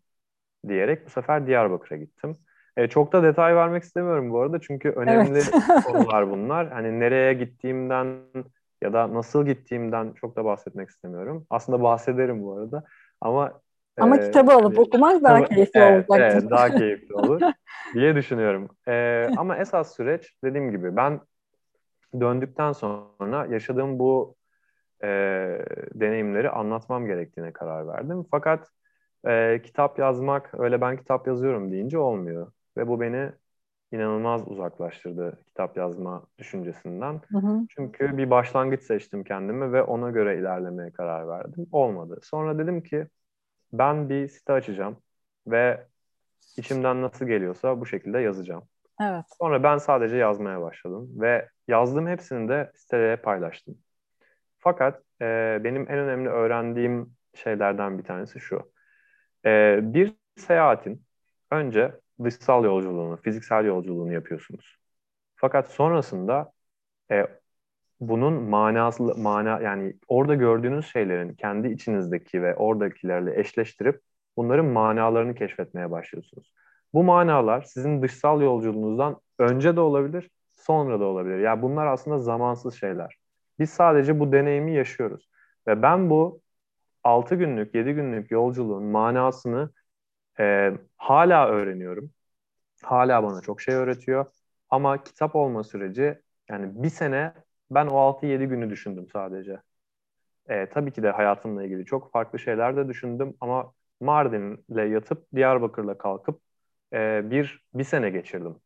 [0.68, 2.36] diyerek bu sefer Diyarbakır'a gittim.
[2.76, 5.54] E, çok da detay vermek istemiyorum bu arada çünkü önemli evet.
[5.84, 6.70] konular bunlar.
[6.72, 8.18] Hani nereye gittiğimden
[8.82, 11.46] ya da nasıl gittiğimden çok da bahsetmek istemiyorum.
[11.50, 12.84] Aslında bahsederim bu arada
[13.20, 13.60] ama
[14.00, 16.32] ama ee, kitabı alıp hani, okumak daha keyifli evet, olacak.
[16.32, 17.40] Evet, daha keyifli olur
[17.94, 18.68] diye düşünüyorum.
[18.88, 21.20] Ee, ama esas süreç dediğim gibi ben
[22.20, 24.34] döndükten sonra yaşadığım bu
[25.02, 25.08] e,
[25.94, 28.24] deneyimleri anlatmam gerektiğine karar verdim.
[28.30, 28.68] Fakat
[29.26, 32.52] e, kitap yazmak, öyle ben kitap yazıyorum deyince olmuyor.
[32.76, 33.30] Ve bu beni
[33.92, 37.20] inanılmaz uzaklaştırdı kitap yazma düşüncesinden.
[37.32, 37.60] Hı hı.
[37.68, 41.66] Çünkü bir başlangıç seçtim kendime ve ona göre ilerlemeye karar verdim.
[41.72, 42.18] Olmadı.
[42.22, 43.06] Sonra dedim ki
[43.72, 44.96] ben bir site açacağım
[45.46, 45.86] ve
[46.56, 48.64] içimden nasıl geliyorsa bu şekilde yazacağım.
[49.00, 49.24] Evet.
[49.38, 53.78] Sonra ben sadece yazmaya başladım ve yazdığım hepsini de siteye paylaştım.
[54.58, 58.72] Fakat e, benim en önemli öğrendiğim şeylerden bir tanesi şu.
[59.44, 61.02] E, bir seyahatin
[61.50, 61.94] önce
[62.24, 64.78] dışsal yolculuğunu, fiziksel yolculuğunu yapıyorsunuz.
[65.36, 66.52] Fakat sonrasında
[67.10, 67.26] e,
[68.00, 74.00] bunun manası mana yani orada gördüğünüz şeylerin kendi içinizdeki ve oradakilerle eşleştirip
[74.36, 76.52] bunların manalarını keşfetmeye başlıyorsunuz.
[76.94, 81.38] Bu manalar sizin dışsal yolculuğunuzdan önce de olabilir, sonra da olabilir.
[81.38, 83.16] Yani bunlar aslında zamansız şeyler.
[83.58, 85.28] Biz sadece bu deneyimi yaşıyoruz.
[85.66, 86.40] Ve ben bu
[87.04, 89.70] 6 günlük, 7 günlük yolculuğun manasını
[90.40, 92.10] e, hala öğreniyorum.
[92.82, 94.26] Hala bana çok şey öğretiyor.
[94.70, 96.18] Ama kitap olma süreci
[96.50, 97.34] yani bir sene
[97.70, 99.60] ben o 6-7 günü düşündüm sadece.
[100.48, 105.98] E, tabii ki de hayatımla ilgili çok farklı şeyler de düşündüm ama Mardin'le yatıp Diyarbakır'la
[105.98, 106.40] kalkıp
[106.92, 108.56] e, bir bir sene geçirdim.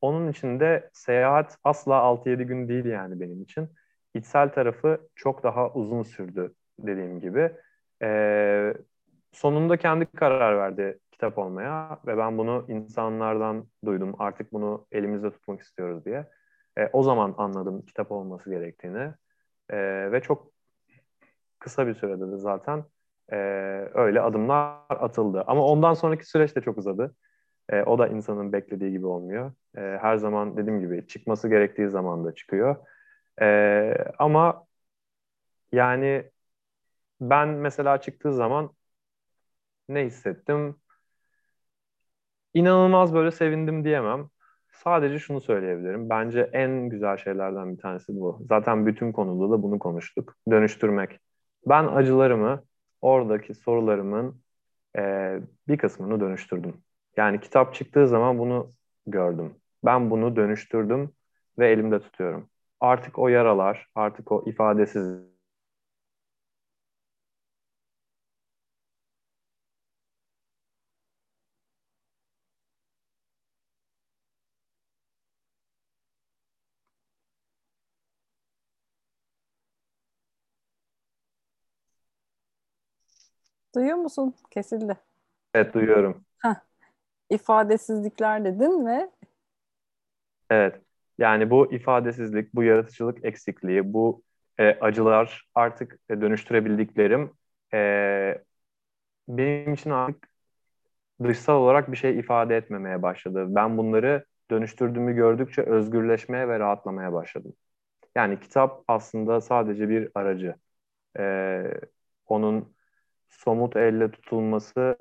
[0.00, 3.70] Onun için de seyahat asla 6-7 gün değil yani benim için.
[4.14, 7.52] İçsel tarafı çok daha uzun sürdü dediğim gibi.
[8.02, 8.74] E,
[9.32, 14.14] sonunda kendi karar verdi kitap olmaya ve ben bunu insanlardan duydum.
[14.18, 16.26] Artık bunu elimizde tutmak istiyoruz diye.
[16.78, 19.14] E, o zaman anladım kitap olması gerektiğini.
[19.70, 19.76] E,
[20.12, 20.52] ve çok
[21.58, 22.84] kısa bir sürede de zaten
[23.32, 23.36] e,
[23.94, 25.44] öyle adımlar atıldı.
[25.46, 27.14] Ama ondan sonraki süreç de çok uzadı.
[27.70, 29.52] E, o da insanın beklediği gibi olmuyor.
[29.76, 32.76] E, her zaman dediğim gibi çıkması gerektiği zaman da çıkıyor.
[33.42, 34.66] E, ama
[35.72, 36.30] yani
[37.20, 38.74] ben mesela çıktığı zaman
[39.88, 40.80] ne hissettim?
[42.54, 44.30] İnanılmaz böyle sevindim diyemem.
[44.84, 46.10] Sadece şunu söyleyebilirim.
[46.10, 48.42] Bence en güzel şeylerden bir tanesi bu.
[48.48, 50.36] Zaten bütün konuda da bunu konuştuk.
[50.50, 51.20] Dönüştürmek.
[51.66, 52.64] Ben acılarımı,
[53.00, 54.42] oradaki sorularımın
[54.98, 55.34] e,
[55.68, 56.74] bir kısmını dönüştürdüm.
[57.16, 58.70] Yani kitap çıktığı zaman bunu
[59.06, 59.54] gördüm.
[59.84, 61.10] Ben bunu dönüştürdüm
[61.58, 62.48] ve elimde tutuyorum.
[62.80, 65.31] Artık o yaralar, artık o ifadesiz
[83.74, 84.34] Duyuyor musun?
[84.50, 84.96] Kesildi.
[85.54, 86.24] Evet duyuyorum.
[86.38, 86.54] Heh.
[87.30, 89.10] İfadesizlikler dedin ve
[90.50, 90.80] Evet.
[91.18, 94.22] Yani bu ifadesizlik, bu yaratıcılık eksikliği, bu
[94.58, 97.32] e, acılar artık e, dönüştürebildiklerim
[97.74, 98.42] e,
[99.28, 100.28] benim için artık
[101.24, 103.46] dışsal olarak bir şey ifade etmemeye başladı.
[103.48, 107.52] Ben bunları dönüştürdüğümü gördükçe özgürleşmeye ve rahatlamaya başladım.
[108.16, 110.54] Yani kitap aslında sadece bir aracı.
[111.18, 111.64] E,
[112.26, 112.74] onun
[113.32, 114.96] somut elle tutulması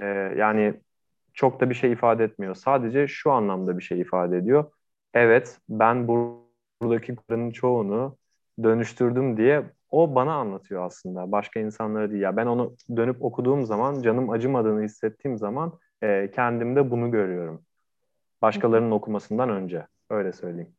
[0.00, 0.74] e, yani
[1.34, 2.54] çok da bir şey ifade etmiyor.
[2.54, 4.72] Sadece şu anlamda bir şey ifade ediyor.
[5.14, 8.16] Evet ben buradaki kuranın çoğunu
[8.62, 11.32] dönüştürdüm diye o bana anlatıyor aslında.
[11.32, 12.22] Başka insanlara değil.
[12.22, 17.62] Ya ben onu dönüp okuduğum zaman canım acımadığını hissettiğim zaman e, kendimde bunu görüyorum.
[18.42, 19.86] Başkalarının okumasından önce.
[20.10, 20.74] Öyle söyleyeyim.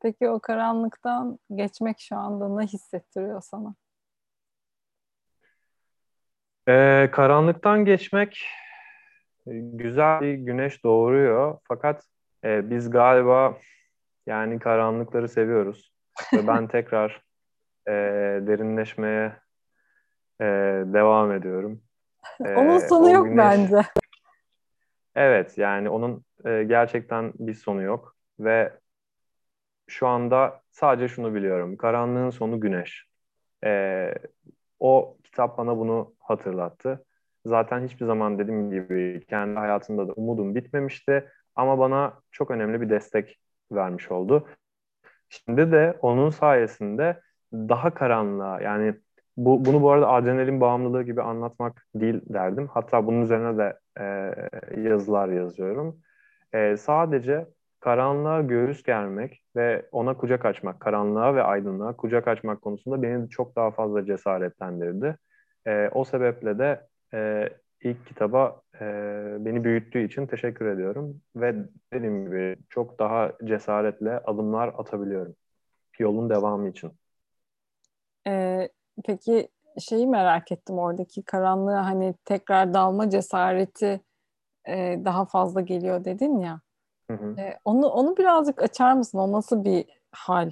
[0.00, 3.74] Peki o karanlıktan geçmek şu anda ne hissettiriyor sana?
[6.68, 8.46] Ee, karanlıktan geçmek
[9.46, 11.58] güzel bir güneş doğuruyor.
[11.68, 12.04] Fakat
[12.44, 13.58] e, biz galiba
[14.26, 15.92] yani karanlıkları seviyoruz.
[16.34, 17.22] Ve ben tekrar
[17.88, 17.92] e,
[18.46, 19.32] derinleşmeye
[20.40, 20.44] e,
[20.86, 21.82] devam ediyorum.
[22.44, 23.38] E, onun sonu yok güneş...
[23.38, 23.82] bence.
[25.14, 28.16] Evet yani onun e, gerçekten bir sonu yok.
[28.40, 28.72] Ve
[29.88, 31.76] şu anda sadece şunu biliyorum.
[31.76, 33.06] Karanlığın sonu güneş.
[33.64, 34.14] E,
[34.80, 37.04] o kitap bana bunu hatırlattı.
[37.46, 42.90] Zaten hiçbir zaman dediğim gibi kendi hayatımda da umudum bitmemişti ama bana çok önemli bir
[42.90, 43.40] destek
[43.72, 44.48] vermiş oldu.
[45.28, 47.20] Şimdi de onun sayesinde
[47.52, 48.94] daha karanlığa yani
[49.36, 52.68] bu, bunu bu arada adrenalin bağımlılığı gibi anlatmak değil derdim.
[52.72, 56.00] Hatta bunun üzerine de e, yazılar yazıyorum.
[56.52, 57.46] E, sadece
[57.86, 63.56] karanlığa göğüs germek ve ona kucak açmak, karanlığa ve aydınlığa kucak açmak konusunda beni çok
[63.56, 65.16] daha fazla cesaretlendirdi.
[65.66, 67.48] E, o sebeple de e,
[67.80, 68.84] ilk kitaba e,
[69.38, 71.20] beni büyüttüğü için teşekkür ediyorum.
[71.36, 71.54] Ve
[71.92, 75.34] dediğim gibi çok daha cesaretle adımlar atabiliyorum.
[75.98, 76.92] Yolun devamı için.
[78.26, 78.68] Ee,
[79.04, 84.00] peki şeyi merak ettim oradaki karanlığa hani tekrar dalma cesareti
[84.68, 86.65] e, daha fazla geliyor dedin ya.
[87.10, 87.40] Hı hı.
[87.40, 89.18] E, onu onu birazcık açar mısın?
[89.18, 90.50] O nasıl bir hal?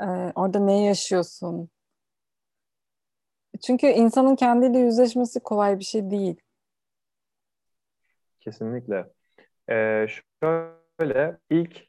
[0.00, 1.70] E, orada ne yaşıyorsun?
[3.66, 6.40] Çünkü insanın kendiyle yüzleşmesi kolay bir şey değil.
[8.40, 9.06] Kesinlikle.
[9.70, 10.06] Ee,
[10.42, 11.86] şöyle ilk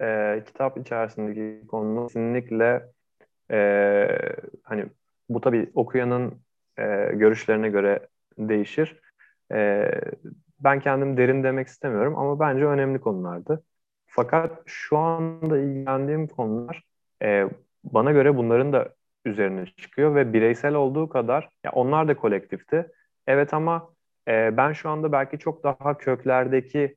[0.00, 2.86] e, kitap içerisindeki konu kesinlikle
[3.50, 3.58] e,
[4.62, 4.86] hani
[5.28, 6.40] bu tabii okuyanın
[6.78, 8.08] e, görüşlerine göre
[8.38, 9.00] değişir.
[9.52, 9.90] E,
[10.60, 13.64] ben kendim derin demek istemiyorum ama bence önemli konulardı.
[14.06, 16.84] Fakat şu anda ilgilendiğim konular
[17.22, 17.48] e,
[17.84, 18.94] bana göre bunların da
[19.24, 22.88] üzerine çıkıyor ve bireysel olduğu kadar ya onlar da kolektifti.
[23.26, 23.90] Evet ama
[24.28, 26.96] e, ben şu anda belki çok daha köklerdeki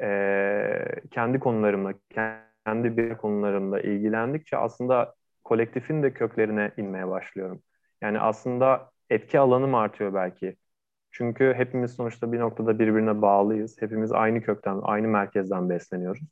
[0.00, 7.62] e, kendi konularımla, kendi bir konularımla ilgilendikçe aslında kolektifin de köklerine inmeye başlıyorum.
[8.02, 10.56] Yani aslında etki alanım artıyor belki.
[11.16, 13.82] Çünkü hepimiz sonuçta bir noktada birbirine bağlıyız.
[13.82, 16.22] Hepimiz aynı kökten, aynı merkezden besleniyoruz.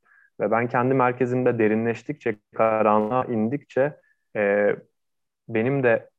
[0.41, 3.97] Ve ben kendi merkezimde derinleştikçe, karanlığa indikçe
[4.37, 4.77] e,
[5.49, 6.11] benim de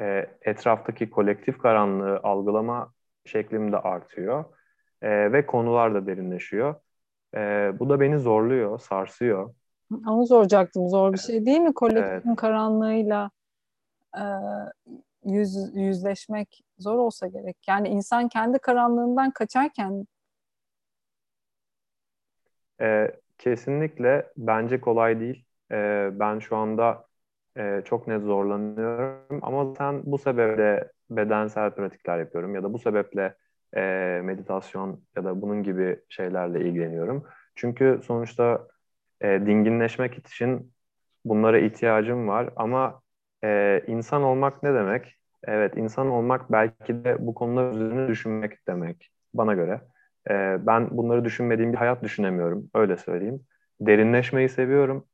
[0.00, 2.92] e, etraftaki kolektif karanlığı algılama
[3.24, 4.44] şeklim de artıyor.
[5.02, 6.74] E, ve konular da derinleşiyor.
[7.34, 9.54] E, bu da beni zorluyor, sarsıyor.
[10.06, 10.88] Onu soracaktım.
[10.88, 11.74] Zor bir şey değil mi?
[11.74, 12.36] Kolektifin evet.
[12.36, 13.30] karanlığıyla
[14.16, 14.24] e,
[15.28, 17.56] yüz, yüzleşmek zor olsa gerek.
[17.68, 20.06] Yani insan kendi karanlığından kaçarken
[22.80, 25.44] e, kesinlikle bence kolay değil.
[25.72, 27.06] E, ben şu anda
[27.56, 33.34] e, çok net zorlanıyorum ama sen bu sebeple bedensel pratikler yapıyorum ya da bu sebeple
[33.76, 33.80] e,
[34.24, 37.26] meditasyon ya da bunun gibi şeylerle ilgileniyorum.
[37.54, 38.68] Çünkü sonuçta
[39.20, 40.72] e, dinginleşmek için
[41.24, 43.02] bunlara ihtiyacım var ama
[43.44, 45.17] e, insan olmak ne demek?
[45.44, 49.80] Evet, insan olmak belki de bu konular üzerine düşünmek demek bana göre.
[50.30, 53.40] Ee, ben bunları düşünmediğim bir hayat düşünemiyorum, öyle söyleyeyim.
[53.80, 55.06] Derinleşmeyi seviyorum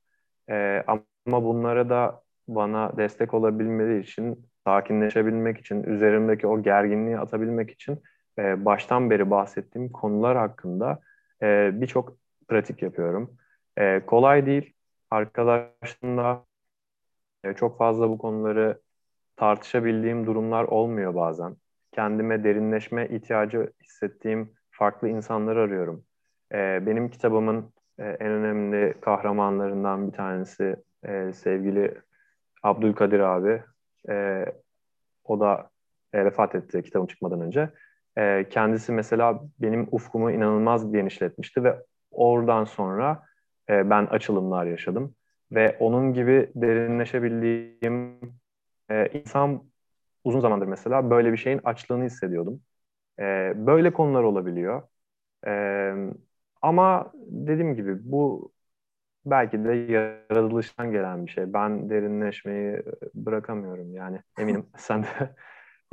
[0.51, 0.85] ee,
[1.27, 8.03] ama bunlara da bana destek olabilmeleri için, sakinleşebilmek için, üzerimdeki o gerginliği atabilmek için
[8.39, 11.01] e, baştan beri bahsettiğim konular hakkında
[11.43, 12.17] e, birçok
[12.49, 13.37] pratik yapıyorum.
[13.79, 14.73] E, kolay değil,
[15.11, 16.45] arkadaşlarımla
[17.45, 18.81] e, çok fazla bu konuları
[19.37, 21.57] tartışabildiğim durumlar olmuyor bazen.
[21.93, 26.05] Kendime derinleşme ihtiyacı hissettiğim farklı insanları arıyorum.
[26.53, 31.95] E, benim kitabımın e, en önemli kahramanlarından bir tanesi e, sevgili
[32.63, 33.63] Abdülkadir abi.
[34.09, 34.45] E,
[35.25, 35.71] o da
[36.13, 37.71] e, vefat etti kitabım çıkmadan önce.
[38.19, 41.77] E, kendisi mesela benim ufkumu inanılmaz genişletmişti ve
[42.11, 43.23] oradan sonra
[43.71, 45.15] e, ben açılımlar yaşadım.
[45.53, 48.21] Ve onun gibi derinleşebildiğim
[48.91, 49.65] e, insan
[50.25, 52.63] uzun zamandır mesela böyle bir şeyin açlığını hissediyordum.
[53.21, 53.25] E,
[53.57, 54.83] böyle konular olabiliyor.
[55.47, 55.95] E,
[56.63, 58.53] ama dediğim gibi bu
[59.27, 61.53] belki de yaratılıştan gelen bir şey.
[61.53, 62.83] Ben derinleşmeyi
[63.15, 64.21] bırakamıyorum yani.
[64.39, 65.09] Eminim sen de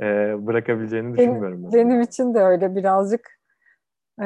[0.00, 1.64] e, bırakabileceğini düşünmüyorum.
[1.64, 3.38] Benim, benim için de öyle birazcık.
[4.22, 4.24] E,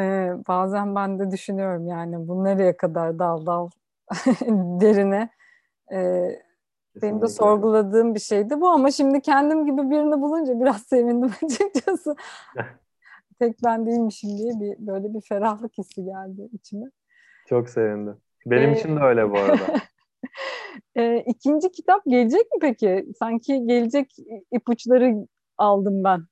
[0.48, 3.70] bazen ben de düşünüyorum yani bu nereye kadar dal dal
[4.80, 5.30] derine.
[5.92, 6.28] E,
[7.02, 12.16] benim de sorguladığım bir şeydi bu ama şimdi kendim gibi birini bulunca biraz sevindim açıkçası.
[13.38, 16.86] Tek ben değilmişim diye bir böyle bir ferahlık hissi geldi içime.
[17.48, 18.16] Çok sevindim.
[18.46, 19.64] Benim ee, için de öyle bu arada.
[20.96, 23.06] e, ikinci kitap gelecek mi peki?
[23.18, 24.10] Sanki gelecek
[24.52, 25.26] ipuçları
[25.58, 26.26] aldım ben.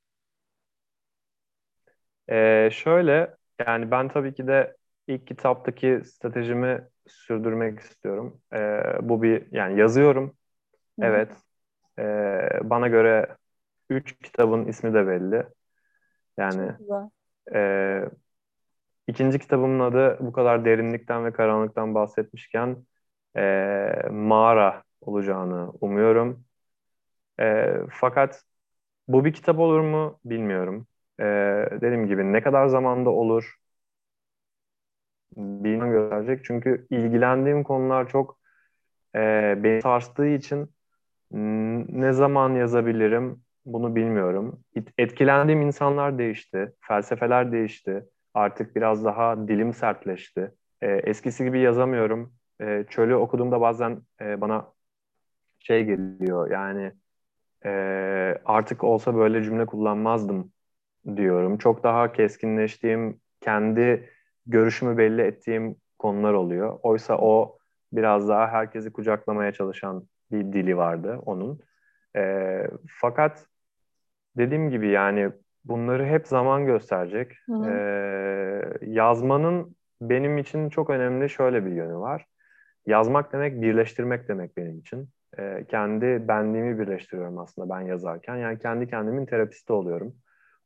[2.31, 3.37] Ee, şöyle
[3.67, 4.77] yani ben tabii ki de
[5.09, 8.41] ilk kitaptaki stratejimi sürdürmek istiyorum.
[8.53, 10.37] Ee, bu bir yani yazıyorum.
[11.03, 11.33] Evet.
[11.99, 13.37] Ee, bana göre
[13.91, 15.47] üç kitabın ismi de belli.
[16.39, 16.73] Yani
[17.55, 18.05] e,
[19.07, 22.87] ikinci kitabımın adı bu kadar derinlikten ve karanlıktan bahsetmişken
[23.37, 23.43] e,
[24.11, 26.45] mağara olacağını umuyorum.
[27.41, 28.43] E, fakat
[29.09, 30.87] bu bir kitap olur mu bilmiyorum.
[31.21, 31.25] E,
[31.81, 33.57] dediğim gibi ne kadar zamanda olur
[35.37, 36.45] bilmem gösterecek.
[36.45, 38.39] Çünkü ilgilendiğim konular çok
[39.17, 39.21] e,
[39.65, 40.74] beni sarstığı için
[41.89, 44.61] ne zaman yazabilirim bunu bilmiyorum.
[44.99, 48.05] Etkilendiğim insanlar değişti, felsefeler değişti.
[48.35, 50.51] Artık biraz daha dilim sertleşti.
[50.83, 52.33] E, eskisi gibi yazamıyorum.
[52.61, 54.73] E, çölü okuduğumda bazen e, bana
[55.59, 56.93] şey geliyor yani
[58.45, 60.53] artık olsa böyle cümle kullanmazdım
[61.17, 61.59] diyorum.
[61.59, 64.11] Çok daha keskinleştiğim, kendi
[64.47, 66.79] görüşümü belli ettiğim konular oluyor.
[66.83, 67.59] Oysa o
[67.93, 71.61] biraz daha herkesi kucaklamaya çalışan bir dili vardı onun.
[72.17, 72.23] E,
[73.01, 73.47] fakat
[74.37, 75.33] dediğim gibi yani
[75.65, 77.33] bunları hep zaman gösterecek.
[77.49, 82.27] Hı E, yazmanın benim için çok önemli şöyle bir yönü var.
[82.87, 85.09] Yazmak demek birleştirmek demek benim için.
[85.39, 88.37] E, kendi benliğimi birleştiriyorum aslında ben yazarken.
[88.37, 90.15] Yani kendi kendimin terapisti oluyorum.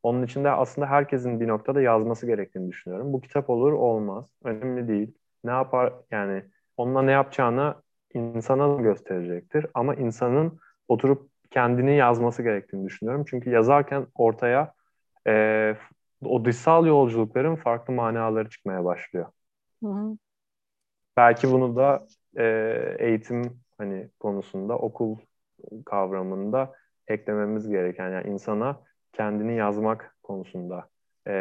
[0.02, 3.12] Onun için de aslında herkesin bir noktada yazması gerektiğini düşünüyorum.
[3.12, 4.30] Bu kitap olur olmaz.
[4.44, 5.14] Önemli değil.
[5.44, 6.42] Ne yapar yani
[6.78, 7.74] onunla ne yapacağını
[8.14, 9.66] insana gösterecektir.
[9.74, 13.24] Ama insanın oturup kendini yazması gerektiğini düşünüyorum.
[13.30, 14.74] Çünkü yazarken ortaya
[15.26, 15.74] e,
[16.24, 19.26] o dışsal yolculukların farklı manaları çıkmaya başlıyor.
[19.84, 20.16] Hı hı.
[21.16, 22.06] Belki bunu da
[22.36, 22.44] e,
[22.98, 25.16] eğitim hani konusunda okul
[25.86, 26.72] kavramında
[27.08, 28.80] eklememiz gereken yani insana
[29.12, 30.88] kendini yazmak konusunda
[31.26, 31.32] e,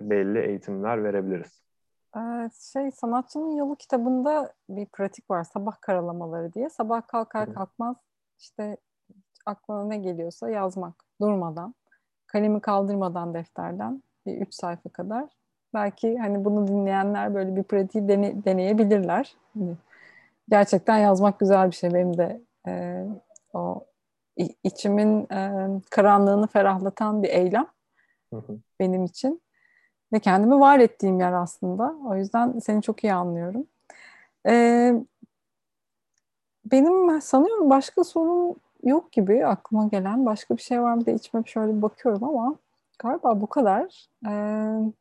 [0.00, 1.69] belli eğitimler verebiliriz.
[2.72, 6.70] Şey sanatçının yolu kitabında bir pratik var sabah karalamaları diye.
[6.70, 7.96] Sabah kalkar kalkmaz
[8.38, 8.76] işte
[9.46, 11.74] aklına ne geliyorsa yazmak durmadan
[12.26, 15.30] kalemi kaldırmadan defterden bir üç sayfa kadar.
[15.74, 19.36] Belki hani bunu dinleyenler böyle bir pratiği dene, deneyebilirler.
[19.54, 19.76] Hani
[20.48, 23.04] gerçekten yazmak güzel bir şey benim de e,
[23.54, 23.86] o
[24.64, 27.66] içimin e, karanlığını ferahlatan bir eylem
[28.80, 29.42] benim için
[30.12, 31.94] ve kendimi var ettiğim yer aslında.
[32.06, 33.66] O yüzden seni çok iyi anlıyorum.
[34.46, 34.94] E,
[36.64, 40.26] benim sanıyorum başka sorun yok gibi aklıma gelen.
[40.26, 42.54] Başka bir şey var mı diye içime şöyle bir bakıyorum ama
[42.98, 44.08] galiba bu kadar.
[44.26, 44.92] Ee,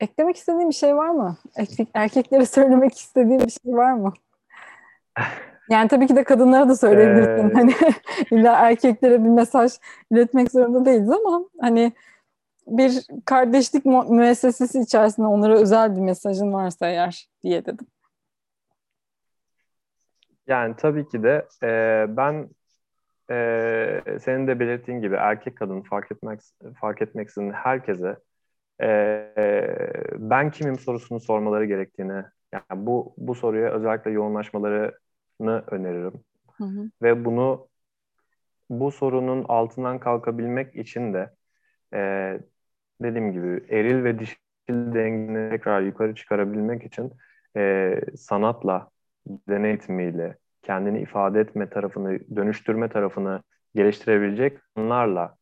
[0.00, 1.36] eklemek istediğin bir şey var mı?
[1.94, 4.12] erkeklere söylemek istediğin bir şey var mı?
[5.70, 7.50] Yani tabii ki de kadınlara da söyleyebilirsin.
[7.50, 7.54] Ee...
[7.54, 7.74] Hani
[8.30, 9.72] illa erkeklere bir mesaj
[10.10, 11.92] iletmek zorunda değiliz ama hani
[12.66, 17.86] bir kardeşlik müessesesi içerisinde onlara özel bir mesajın varsa eğer diye dedim.
[20.46, 22.48] Yani tabii ki de e, ben
[23.30, 26.40] e, senin de belirttiğin gibi erkek kadın fark etmek
[26.80, 28.16] fark etmeksizin herkese
[28.82, 29.26] e,
[30.18, 34.92] ben kimim sorusunu sormaları gerektiğini yani bu bu soruya özellikle yoğunlaşmalarını
[35.70, 36.24] öneririm.
[36.56, 36.90] Hı hı.
[37.02, 37.68] Ve bunu
[38.70, 41.30] bu sorunun altından kalkabilmek için de
[41.94, 42.40] e,
[43.02, 44.36] dediğim gibi eril ve dişil
[44.68, 47.12] dengeni tekrar yukarı çıkarabilmek için
[47.56, 48.88] e, sanatla,
[49.26, 53.42] deney eğitimiyle, kendini ifade etme tarafını, dönüştürme tarafını
[53.74, 55.36] geliştirebilecek onlarla,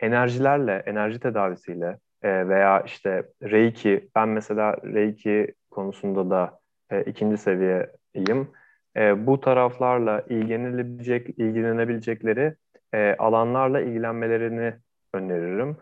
[0.00, 6.58] enerjilerle, enerji tedavisiyle e, veya işte Reiki, ben mesela Reiki konusunda da
[6.90, 8.48] e, ikinci seviyeyim.
[8.96, 12.54] E, bu taraflarla ilgilenebilecek, ilgilenebilecekleri
[12.94, 14.74] e, alanlarla ilgilenmelerini
[15.14, 15.76] öneririm.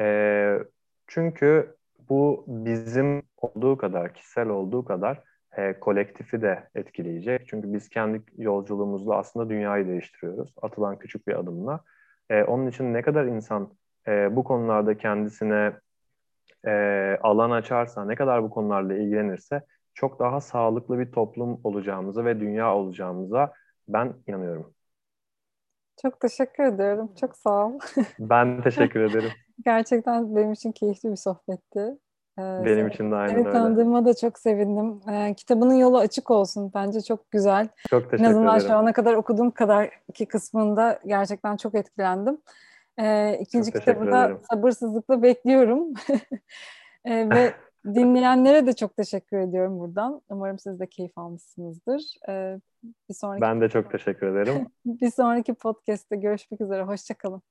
[0.00, 0.58] E,
[1.06, 1.76] çünkü
[2.08, 5.22] bu bizim olduğu kadar, kişisel olduğu kadar
[5.56, 7.48] e, kolektifi de etkileyecek.
[7.48, 10.54] Çünkü biz kendi yolculuğumuzla aslında dünyayı değiştiriyoruz.
[10.62, 11.80] Atılan küçük bir adımla.
[12.30, 13.72] E, onun için ne kadar insan
[14.08, 15.72] e, bu konularda kendisine
[16.66, 16.72] e,
[17.22, 19.62] alan açarsa, ne kadar bu konularla ilgilenirse
[19.94, 23.52] çok daha sağlıklı bir toplum olacağımıza ve dünya olacağımıza
[23.88, 24.74] ben inanıyorum.
[26.02, 27.14] Çok teşekkür ediyorum.
[27.20, 27.78] Çok sağ ol.
[28.18, 29.30] ben teşekkür ederim.
[29.64, 31.98] Gerçekten benim için keyifli bir sohbetti.
[32.38, 33.52] Ee, Benim için de aynı öyle.
[33.52, 35.00] tanıdığıma da çok sevindim.
[35.10, 36.70] Ee, kitabının yolu açık olsun.
[36.74, 37.68] Bence çok güzel.
[37.90, 38.24] Çok teşekkür ederim.
[38.24, 38.70] En azından ederim.
[38.70, 42.38] şu ana kadar okuduğum kadar ki kısmında gerçekten çok etkilendim.
[42.98, 45.94] Ee, ikinci çok kitabı da sabırsızlıkla bekliyorum.
[47.04, 47.54] ee, ve
[47.94, 50.22] dinleyenlere de çok teşekkür ediyorum buradan.
[50.28, 52.02] Umarım siz de keyif almışsınızdır.
[52.28, 52.60] Ee,
[53.08, 54.66] bir sonraki Ben de çok teşekkür ederim.
[54.84, 56.82] bir sonraki podcast'te görüşmek üzere.
[56.82, 57.42] Hoşçakalın.